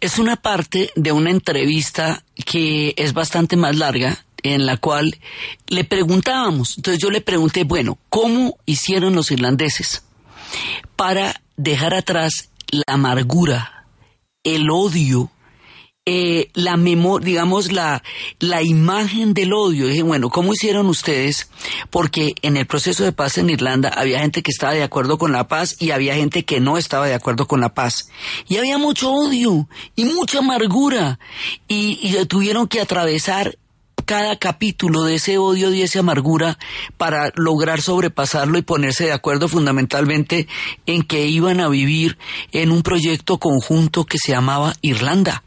Es 0.00 0.18
una 0.18 0.36
parte 0.36 0.90
de 0.96 1.12
una 1.12 1.30
entrevista 1.30 2.22
que 2.44 2.94
es 2.96 3.12
bastante 3.14 3.56
más 3.56 3.76
larga, 3.76 4.24
en 4.42 4.66
la 4.66 4.76
cual 4.76 5.18
le 5.68 5.84
preguntábamos, 5.84 6.76
entonces 6.76 7.02
yo 7.02 7.10
le 7.10 7.22
pregunté, 7.22 7.64
bueno, 7.64 7.98
¿cómo 8.10 8.58
hicieron 8.66 9.14
los 9.14 9.30
irlandeses? 9.30 10.02
Para 10.96 11.40
dejar 11.56 11.94
atrás 11.94 12.50
la 12.70 12.84
amargura, 12.94 13.86
el 14.42 14.70
odio, 14.70 15.30
eh, 16.06 16.50
la 16.52 16.76
memoria, 16.76 17.24
digamos, 17.24 17.72
la, 17.72 18.02
la 18.38 18.62
imagen 18.62 19.32
del 19.32 19.54
odio. 19.54 19.86
Dije, 19.86 20.02
bueno, 20.02 20.28
¿cómo 20.28 20.52
hicieron 20.52 20.86
ustedes? 20.86 21.48
Porque 21.88 22.34
en 22.42 22.58
el 22.58 22.66
proceso 22.66 23.04
de 23.04 23.12
paz 23.12 23.38
en 23.38 23.48
Irlanda 23.48 23.88
había 23.88 24.20
gente 24.20 24.42
que 24.42 24.50
estaba 24.50 24.74
de 24.74 24.82
acuerdo 24.82 25.16
con 25.16 25.32
la 25.32 25.48
paz 25.48 25.76
y 25.80 25.92
había 25.92 26.14
gente 26.14 26.44
que 26.44 26.60
no 26.60 26.76
estaba 26.76 27.06
de 27.06 27.14
acuerdo 27.14 27.46
con 27.46 27.62
la 27.62 27.72
paz. 27.72 28.10
Y 28.48 28.58
había 28.58 28.76
mucho 28.76 29.12
odio 29.12 29.66
y 29.96 30.04
mucha 30.04 30.40
amargura. 30.40 31.18
Y, 31.68 31.98
y 32.02 32.24
tuvieron 32.26 32.68
que 32.68 32.82
atravesar 32.82 33.56
cada 34.04 34.36
capítulo 34.36 35.02
de 35.04 35.16
ese 35.16 35.38
odio 35.38 35.72
y 35.72 35.82
esa 35.82 36.00
amargura 36.00 36.58
para 36.96 37.32
lograr 37.36 37.80
sobrepasarlo 37.80 38.58
y 38.58 38.62
ponerse 38.62 39.04
de 39.04 39.12
acuerdo 39.12 39.48
fundamentalmente 39.48 40.46
en 40.86 41.02
que 41.02 41.26
iban 41.26 41.60
a 41.60 41.68
vivir 41.68 42.18
en 42.52 42.70
un 42.70 42.82
proyecto 42.82 43.38
conjunto 43.38 44.04
que 44.04 44.18
se 44.18 44.32
llamaba 44.32 44.74
Irlanda 44.82 45.42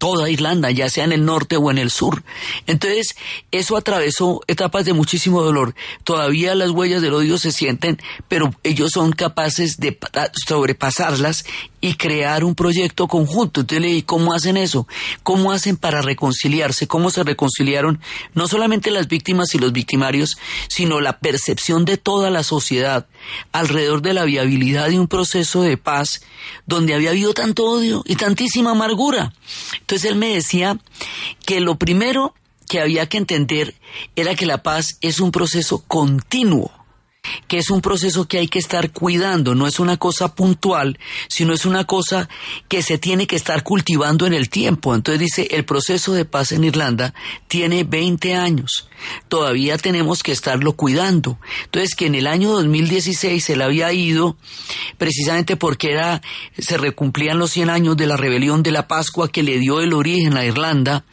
toda 0.00 0.30
Irlanda, 0.30 0.70
ya 0.70 0.88
sea 0.88 1.04
en 1.04 1.12
el 1.12 1.26
norte 1.26 1.58
o 1.58 1.70
en 1.70 1.76
el 1.76 1.90
sur. 1.90 2.24
Entonces, 2.66 3.16
eso 3.50 3.76
atravesó 3.76 4.40
etapas 4.46 4.86
de 4.86 4.94
muchísimo 4.94 5.42
dolor. 5.42 5.74
Todavía 6.04 6.54
las 6.54 6.70
huellas 6.70 7.02
del 7.02 7.12
odio 7.12 7.36
se 7.36 7.52
sienten, 7.52 8.00
pero 8.26 8.50
ellos 8.62 8.92
son 8.92 9.12
capaces 9.12 9.76
de 9.76 9.98
sobrepasarlas 10.48 11.44
y 11.80 11.94
crear 11.94 12.44
un 12.44 12.54
proyecto 12.54 13.08
conjunto. 13.08 13.60
Entonces 13.60 13.82
le 13.82 13.88
dije, 13.88 14.04
¿cómo 14.04 14.34
hacen 14.34 14.56
eso? 14.56 14.86
¿Cómo 15.22 15.52
hacen 15.52 15.76
para 15.76 16.02
reconciliarse? 16.02 16.86
¿Cómo 16.86 17.10
se 17.10 17.22
reconciliaron 17.22 18.00
no 18.34 18.48
solamente 18.48 18.90
las 18.90 19.08
víctimas 19.08 19.54
y 19.54 19.58
los 19.58 19.72
victimarios, 19.72 20.36
sino 20.68 21.00
la 21.00 21.18
percepción 21.18 21.84
de 21.84 21.96
toda 21.96 22.30
la 22.30 22.42
sociedad 22.42 23.06
alrededor 23.52 24.02
de 24.02 24.14
la 24.14 24.24
viabilidad 24.24 24.88
de 24.88 24.98
un 24.98 25.08
proceso 25.08 25.62
de 25.62 25.76
paz 25.76 26.22
donde 26.66 26.94
había 26.94 27.10
habido 27.10 27.34
tanto 27.34 27.64
odio 27.64 28.02
y 28.06 28.16
tantísima 28.16 28.72
amargura? 28.72 29.32
Entonces 29.80 30.10
él 30.10 30.16
me 30.16 30.34
decía 30.34 30.78
que 31.46 31.60
lo 31.60 31.76
primero 31.76 32.34
que 32.68 32.80
había 32.80 33.08
que 33.08 33.16
entender 33.16 33.74
era 34.14 34.34
que 34.34 34.46
la 34.46 34.62
paz 34.62 34.98
es 35.00 35.18
un 35.18 35.32
proceso 35.32 35.82
continuo 35.88 36.79
que 37.48 37.58
es 37.58 37.70
un 37.70 37.80
proceso 37.80 38.26
que 38.26 38.38
hay 38.38 38.48
que 38.48 38.58
estar 38.58 38.92
cuidando, 38.92 39.54
no 39.54 39.66
es 39.66 39.80
una 39.80 39.96
cosa 39.96 40.34
puntual, 40.34 40.98
sino 41.28 41.52
es 41.52 41.66
una 41.66 41.84
cosa 41.84 42.28
que 42.68 42.82
se 42.82 42.98
tiene 42.98 43.26
que 43.26 43.36
estar 43.36 43.62
cultivando 43.62 44.26
en 44.26 44.34
el 44.34 44.48
tiempo. 44.48 44.94
Entonces 44.94 45.20
dice, 45.20 45.48
el 45.50 45.64
proceso 45.64 46.12
de 46.12 46.24
paz 46.24 46.52
en 46.52 46.64
Irlanda 46.64 47.14
tiene 47.48 47.84
20 47.84 48.34
años, 48.34 48.88
todavía 49.28 49.78
tenemos 49.78 50.22
que 50.22 50.32
estarlo 50.32 50.74
cuidando. 50.74 51.38
Entonces 51.64 51.94
que 51.94 52.06
en 52.06 52.14
el 52.14 52.26
año 52.26 52.50
2016 52.52 53.50
él 53.50 53.62
había 53.62 53.92
ido 53.92 54.36
precisamente 54.98 55.56
porque 55.56 55.92
era, 55.92 56.22
se 56.58 56.78
recumplían 56.78 57.38
los 57.38 57.50
100 57.50 57.70
años 57.70 57.96
de 57.96 58.06
la 58.06 58.16
rebelión 58.16 58.62
de 58.62 58.72
la 58.72 58.88
Pascua 58.88 59.30
que 59.30 59.42
le 59.42 59.58
dio 59.58 59.80
el 59.80 59.92
origen 59.92 60.36
a 60.36 60.44
Irlanda 60.44 61.04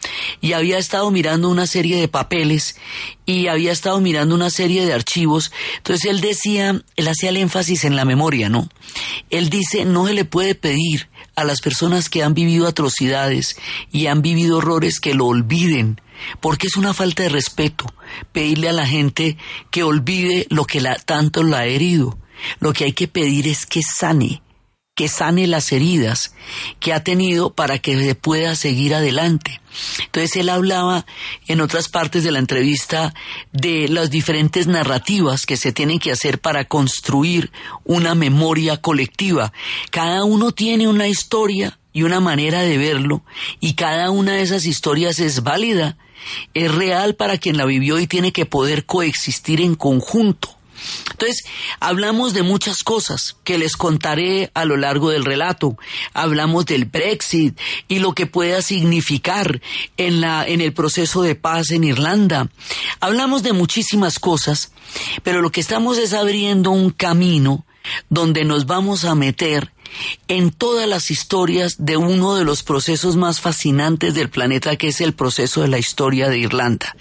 y 0.42 0.54
había 0.54 0.78
estado 0.78 1.10
mirando 1.12 1.50
una 1.50 1.68
serie 1.68 2.00
de 2.00 2.08
papeles 2.08 2.76
y 3.28 3.48
había 3.48 3.74
estado 3.74 4.00
mirando 4.00 4.34
una 4.34 4.50
serie 4.50 4.86
de 4.86 4.94
archivos. 4.94 5.52
Entonces 5.78 6.10
él 6.10 6.22
decía, 6.22 6.82
él 6.96 7.08
hacía 7.08 7.30
el 7.30 7.38
énfasis 7.38 7.84
en 7.84 7.96
la 7.96 8.06
memoria, 8.06 8.50
¿no? 8.50 8.70
Él 9.30 9.50
dice, 9.52 9.86
no 9.86 10.08
se 10.08 10.14
le 10.14 10.26
puede 10.26 10.56
pedir 10.56 11.10
a 11.36 11.44
las 11.44 11.62
personas 11.62 12.10
que 12.10 12.24
han 12.24 12.34
vivido 12.34 12.66
atrocidades 12.66 13.58
y 13.92 14.08
han 14.08 14.24
vivido 14.24 14.58
horrores 14.58 15.00
que 15.00 15.14
lo 15.14 15.28
olviden, 15.28 16.02
porque 16.40 16.68
es 16.68 16.78
una 16.78 16.96
falta 16.96 17.24
de 17.24 17.30
respeto 17.30 17.86
pedirle 18.32 18.70
a 18.70 18.74
la 18.74 18.88
gente 18.88 19.38
que 19.70 19.84
olvide 19.84 20.48
lo 20.50 20.64
que 20.66 20.82
tanto 21.06 21.44
la 21.44 21.60
ha 21.60 21.66
herido. 21.66 22.18
Lo 22.60 22.72
que 22.72 22.86
hay 22.86 22.94
que 22.94 23.08
pedir 23.08 23.48
es 23.48 23.66
que 23.66 23.82
sane, 23.84 24.42
que 24.98 25.08
sane 25.08 25.46
las 25.46 25.72
heridas 25.72 26.34
que 26.80 26.92
ha 26.92 27.04
tenido 27.04 27.54
para 27.54 27.78
que 27.78 28.04
se 28.04 28.16
pueda 28.16 28.56
seguir 28.56 28.96
adelante. 28.96 29.62
Entonces 30.06 30.36
él 30.38 30.50
hablaba 30.50 31.06
en 31.46 31.62
otras 31.62 31.88
partes 31.88 32.24
de 32.24 32.32
la 32.32 32.40
entrevista 32.40 33.14
de 33.52 33.90
las 33.90 34.10
diferentes 34.10 34.66
narrativas 34.66 35.46
que 35.46 35.56
se 35.56 35.72
tienen 35.72 36.00
que 36.00 36.12
hacer 36.12 36.40
para 36.40 36.66
construir 36.66 37.52
una 37.84 38.16
memoria 38.16 38.78
colectiva. 38.78 39.54
Cada 39.92 40.24
uno 40.24 40.52
tiene 40.52 40.88
una 40.88 41.08
historia 41.08 41.78
y 41.94 42.02
una 42.02 42.20
manera 42.20 42.62
de 42.62 42.80
verlo 42.80 43.22
y 43.60 43.76
cada 43.76 44.10
una 44.10 44.32
de 44.34 44.42
esas 44.42 44.66
historias 44.66 45.20
es 45.20 45.44
válida, 45.44 45.96
es 46.56 46.74
real 46.74 47.14
para 47.14 47.38
quien 47.38 47.56
la 47.58 47.66
vivió 47.66 48.00
y 48.00 48.08
tiene 48.08 48.32
que 48.32 48.48
poder 48.48 48.88
coexistir 48.88 49.62
en 49.62 49.76
conjunto. 49.76 50.57
Entonces, 51.12 51.46
hablamos 51.80 52.34
de 52.34 52.44
muchas 52.44 52.84
cosas 52.84 53.38
que 53.44 53.58
les 53.58 53.76
contaré 53.76 54.52
a 54.54 54.66
lo 54.66 54.78
largo 54.78 55.10
del 55.10 55.26
relato. 55.26 55.78
Hablamos 56.14 56.66
del 56.66 56.86
Brexit 56.86 57.60
y 57.88 58.00
lo 58.00 58.14
que 58.14 58.28
pueda 58.28 58.62
significar 58.62 59.62
en 59.98 60.22
la 60.22 60.48
en 60.48 60.62
el 60.62 60.74
proceso 60.74 61.22
de 61.22 61.36
paz 61.36 61.72
en 61.72 61.84
Irlanda. 61.84 62.50
Hablamos 63.00 63.44
de 63.44 63.54
muchísimas 63.54 64.20
cosas, 64.20 64.72
pero 65.24 65.42
lo 65.42 65.52
que 65.52 65.62
estamos 65.62 65.98
es 65.98 66.14
abriendo 66.14 66.72
un 66.72 66.92
camino 66.92 67.66
donde 68.10 68.44
nos 68.44 68.66
vamos 68.66 69.06
a 69.06 69.16
meter 69.16 69.72
en 70.28 70.52
todas 70.52 70.88
las 70.88 71.12
historias 71.12 71.78
de 71.80 71.96
uno 71.96 72.36
de 72.36 72.44
los 72.44 72.62
procesos 72.64 73.16
más 73.16 73.40
fascinantes 73.40 74.14
del 74.14 74.30
planeta, 74.30 74.76
que 74.76 74.90
es 74.90 75.00
el 75.00 75.14
proceso 75.14 75.62
de 75.62 75.70
la 75.70 75.80
historia 75.80 76.30
de 76.30 76.38
Irlanda 76.38 76.96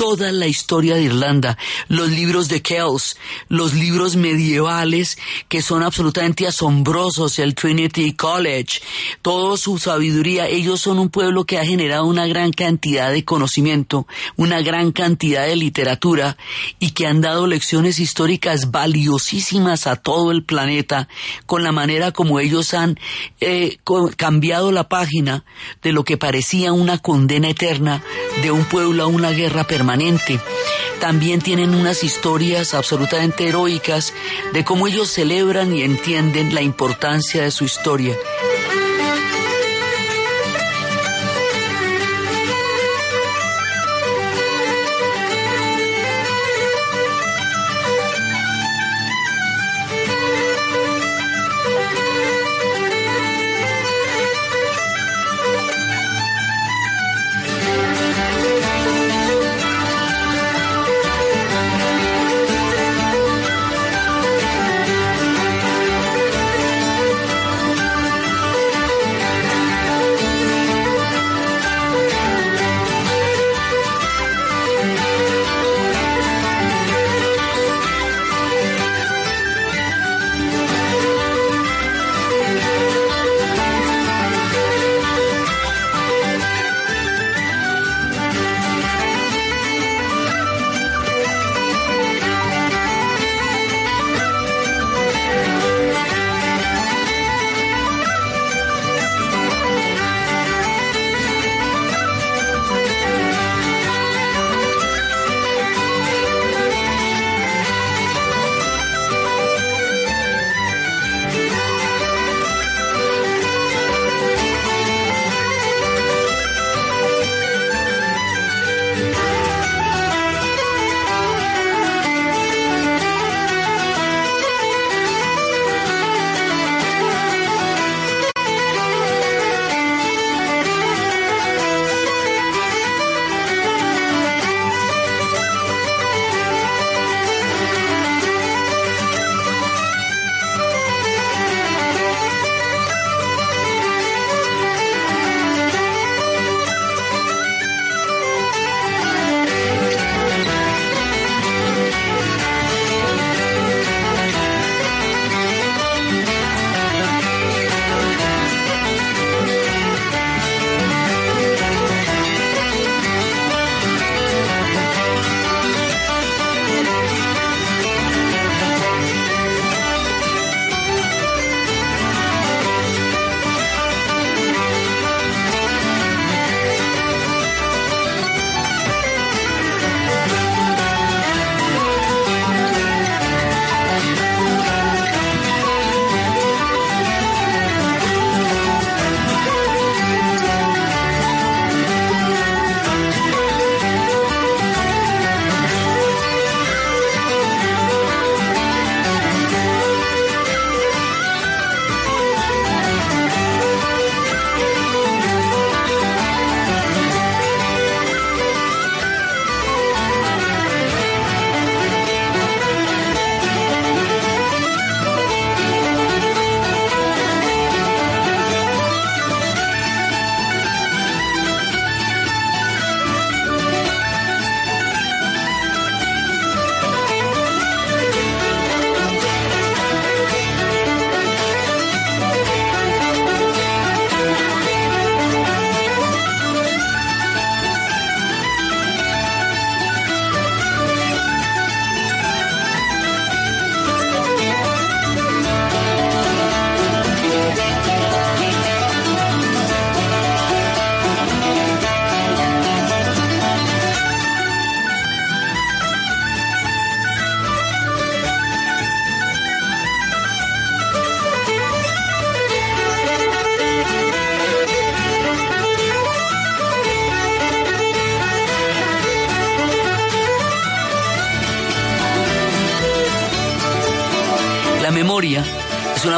toda 0.00 0.32
la 0.32 0.46
historia 0.46 0.94
de 0.94 1.02
Irlanda, 1.02 1.58
los 1.88 2.08
libros 2.08 2.48
de 2.48 2.62
Kells, 2.62 3.18
los 3.50 3.74
libros 3.74 4.16
medievales 4.16 5.18
que 5.46 5.60
son 5.60 5.82
absolutamente 5.82 6.46
asombrosos, 6.46 7.38
el 7.38 7.54
Trinity 7.54 8.14
College, 8.14 8.80
toda 9.20 9.58
su 9.58 9.76
sabiduría. 9.76 10.48
Ellos 10.48 10.80
son 10.80 10.98
un 10.98 11.10
pueblo 11.10 11.44
que 11.44 11.58
ha 11.58 11.66
generado 11.66 12.06
una 12.06 12.26
gran 12.26 12.50
cantidad 12.50 13.12
de 13.12 13.26
conocimiento, 13.26 14.06
una 14.36 14.62
gran 14.62 14.92
cantidad 14.92 15.46
de 15.46 15.56
literatura 15.56 16.38
y 16.78 16.92
que 16.92 17.06
han 17.06 17.20
dado 17.20 17.46
lecciones 17.46 18.00
históricas 18.00 18.70
valiosísimas 18.70 19.86
a 19.86 19.96
todo 19.96 20.30
el 20.30 20.44
planeta 20.44 21.08
con 21.44 21.62
la 21.62 21.72
manera 21.72 22.10
como 22.10 22.40
ellos 22.40 22.72
han 22.72 22.98
eh, 23.42 23.76
cambiado 24.16 24.72
la 24.72 24.88
página 24.88 25.44
de 25.82 25.92
lo 25.92 26.04
que 26.04 26.16
parecía 26.16 26.72
una 26.72 26.96
condena 26.96 27.50
eterna 27.50 28.02
de 28.40 28.50
un 28.50 28.64
pueblo 28.64 29.02
a 29.02 29.06
una 29.06 29.32
guerra 29.32 29.64
permanente 29.64 29.89
también 31.00 31.40
tienen 31.40 31.74
unas 31.74 32.04
historias 32.04 32.74
absolutamente 32.74 33.48
heroicas 33.48 34.12
de 34.52 34.64
cómo 34.64 34.86
ellos 34.86 35.08
celebran 35.08 35.74
y 35.74 35.82
entienden 35.82 36.54
la 36.54 36.62
importancia 36.62 37.42
de 37.42 37.50
su 37.50 37.64
historia. 37.64 38.14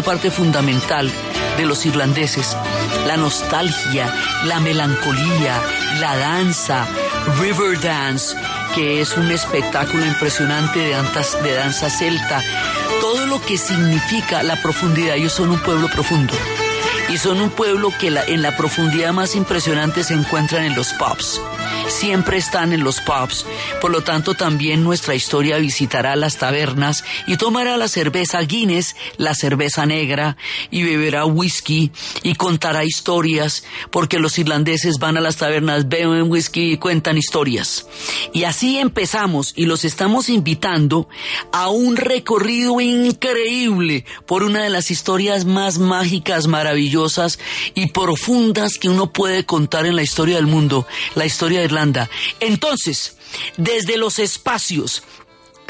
Parte 0.02 0.30
fundamental 0.30 1.10
de 1.56 1.66
los 1.66 1.86
irlandeses. 1.86 2.56
La 3.06 3.16
nostalgia, 3.16 4.12
la 4.44 4.60
melancolía, 4.60 5.60
la 6.00 6.16
danza, 6.16 6.86
River 7.40 7.80
Dance, 7.80 8.36
que 8.74 9.00
es 9.00 9.16
un 9.16 9.30
espectáculo 9.30 10.04
impresionante 10.04 10.78
de 10.78 10.90
danza, 10.90 11.38
de 11.42 11.54
danza 11.54 11.90
celta, 11.90 12.42
todo 13.00 13.26
lo 13.26 13.40
que 13.40 13.58
significa 13.58 14.42
la 14.42 14.60
profundidad. 14.60 15.16
Ellos 15.16 15.32
son 15.32 15.50
un 15.50 15.60
pueblo 15.60 15.88
profundo 15.88 16.34
y 17.08 17.18
son 17.18 17.40
un 17.40 17.50
pueblo 17.50 17.92
que 17.98 18.08
en 18.08 18.42
la 18.42 18.56
profundidad 18.56 19.12
más 19.12 19.34
impresionante 19.34 20.04
se 20.04 20.14
encuentran 20.14 20.64
en 20.64 20.74
los 20.74 20.92
pubs 20.94 21.40
siempre 21.92 22.38
están 22.38 22.72
en 22.72 22.82
los 22.82 23.00
pubs. 23.00 23.46
Por 23.80 23.90
lo 23.90 24.02
tanto, 24.02 24.34
también 24.34 24.82
nuestra 24.82 25.14
historia 25.14 25.58
visitará 25.58 26.16
las 26.16 26.38
tabernas 26.38 27.04
y 27.26 27.36
tomará 27.36 27.76
la 27.76 27.88
cerveza 27.88 28.40
Guinness, 28.40 28.96
la 29.18 29.34
cerveza 29.34 29.86
negra, 29.86 30.36
y 30.70 30.82
beberá 30.82 31.24
whisky 31.24 31.92
y 32.22 32.34
contará 32.34 32.84
historias, 32.84 33.64
porque 33.90 34.18
los 34.18 34.38
irlandeses 34.38 34.98
van 34.98 35.16
a 35.16 35.20
las 35.20 35.36
tabernas, 35.36 35.88
beben 35.88 36.30
whisky 36.30 36.72
y 36.72 36.76
cuentan 36.78 37.18
historias. 37.18 37.86
Y 38.32 38.44
así 38.44 38.78
empezamos 38.78 39.52
y 39.56 39.66
los 39.66 39.84
estamos 39.84 40.28
invitando 40.28 41.08
a 41.52 41.68
un 41.68 41.96
recorrido 41.96 42.80
increíble 42.80 44.04
por 44.26 44.42
una 44.42 44.62
de 44.62 44.70
las 44.70 44.90
historias 44.90 45.44
más 45.44 45.78
mágicas, 45.78 46.46
maravillosas 46.46 47.38
y 47.74 47.86
profundas 47.86 48.78
que 48.78 48.88
uno 48.88 49.12
puede 49.12 49.44
contar 49.44 49.86
en 49.86 49.96
la 49.96 50.02
historia 50.02 50.36
del 50.36 50.46
mundo, 50.46 50.86
la 51.14 51.26
historia 51.26 51.60
de 51.60 51.66
Irlanda. 51.66 52.10
Entonces, 52.40 53.16
desde 53.56 53.96
los 53.96 54.18
espacios 54.18 55.02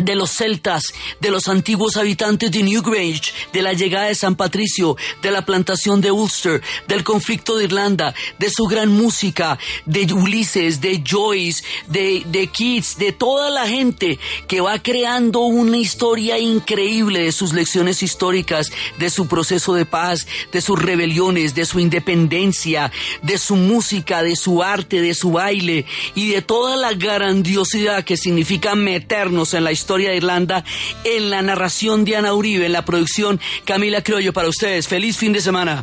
de 0.05 0.15
los 0.15 0.31
celtas, 0.31 0.83
de 1.21 1.31
los 1.31 1.49
antiguos 1.49 1.97
habitantes 1.97 2.51
de 2.51 2.63
Newgrange, 2.63 3.33
de 3.53 3.63
la 3.63 3.73
llegada 3.73 4.07
de 4.07 4.15
San 4.15 4.37
Patricio, 4.37 4.97
de 5.23 5.31
la 5.31 5.45
plantación 5.45 6.01
de 6.01 6.11
Ulster, 6.11 6.63
del 6.89 7.05
conflicto 7.05 7.57
de 7.57 7.65
Irlanda, 7.65 8.15
de 8.39 8.51
su 8.51 8.65
gran 8.65 8.89
música, 8.91 9.59
de 9.87 10.13
Ulises, 10.13 10.81
de 10.81 11.03
Joyce, 11.07 11.65
de, 11.89 12.23
de 12.27 12.47
Keats, 12.49 12.99
de 12.99 13.13
toda 13.13 13.51
la 13.51 13.67
gente 13.67 14.19
que 14.49 14.61
va 14.61 14.79
creando 14.81 15.41
una 15.41 15.79
historia 15.79 16.39
increíble 16.39 17.21
de 17.21 17.33
sus 17.33 17.53
lecciones 17.53 18.03
históricas, 18.03 18.71
de 18.99 19.11
su 19.11 19.27
proceso 19.27 19.75
de 19.75 19.87
paz, 19.87 20.27
de 20.53 20.61
sus 20.61 20.81
rebeliones, 20.81 21.55
de 21.55 21.65
su 21.65 21.81
independencia, 21.81 22.91
de 23.23 23.39
su 23.39 23.57
música, 23.57 24.23
de 24.23 24.37
su 24.37 24.63
arte, 24.63 25.01
de 25.01 25.15
su 25.15 25.33
baile 25.33 25.87
y 26.15 26.31
de 26.31 26.43
toda 26.43 26.77
la 26.77 26.93
grandiosidad 26.95 28.05
que 28.05 28.17
significa 28.17 28.75
meternos 28.75 29.55
en 29.55 29.65
la 29.65 29.73
historia 29.73 29.92
historia 29.93 30.13
de 30.13 30.17
Irlanda 30.17 30.65
en 31.05 31.29
la 31.29 31.43
narración 31.43 32.07
de 32.07 32.17
Ana 32.17 32.33
Uribe, 32.33 32.65
en 32.65 32.73
la 32.73 32.83
producción 32.83 33.39
Camila 33.67 34.03
Criollo 34.03 34.33
para 34.33 34.49
ustedes. 34.49 34.89
Feliz 34.89 35.19
fin 35.19 35.35
de 35.35 35.43
semana. 35.43 35.83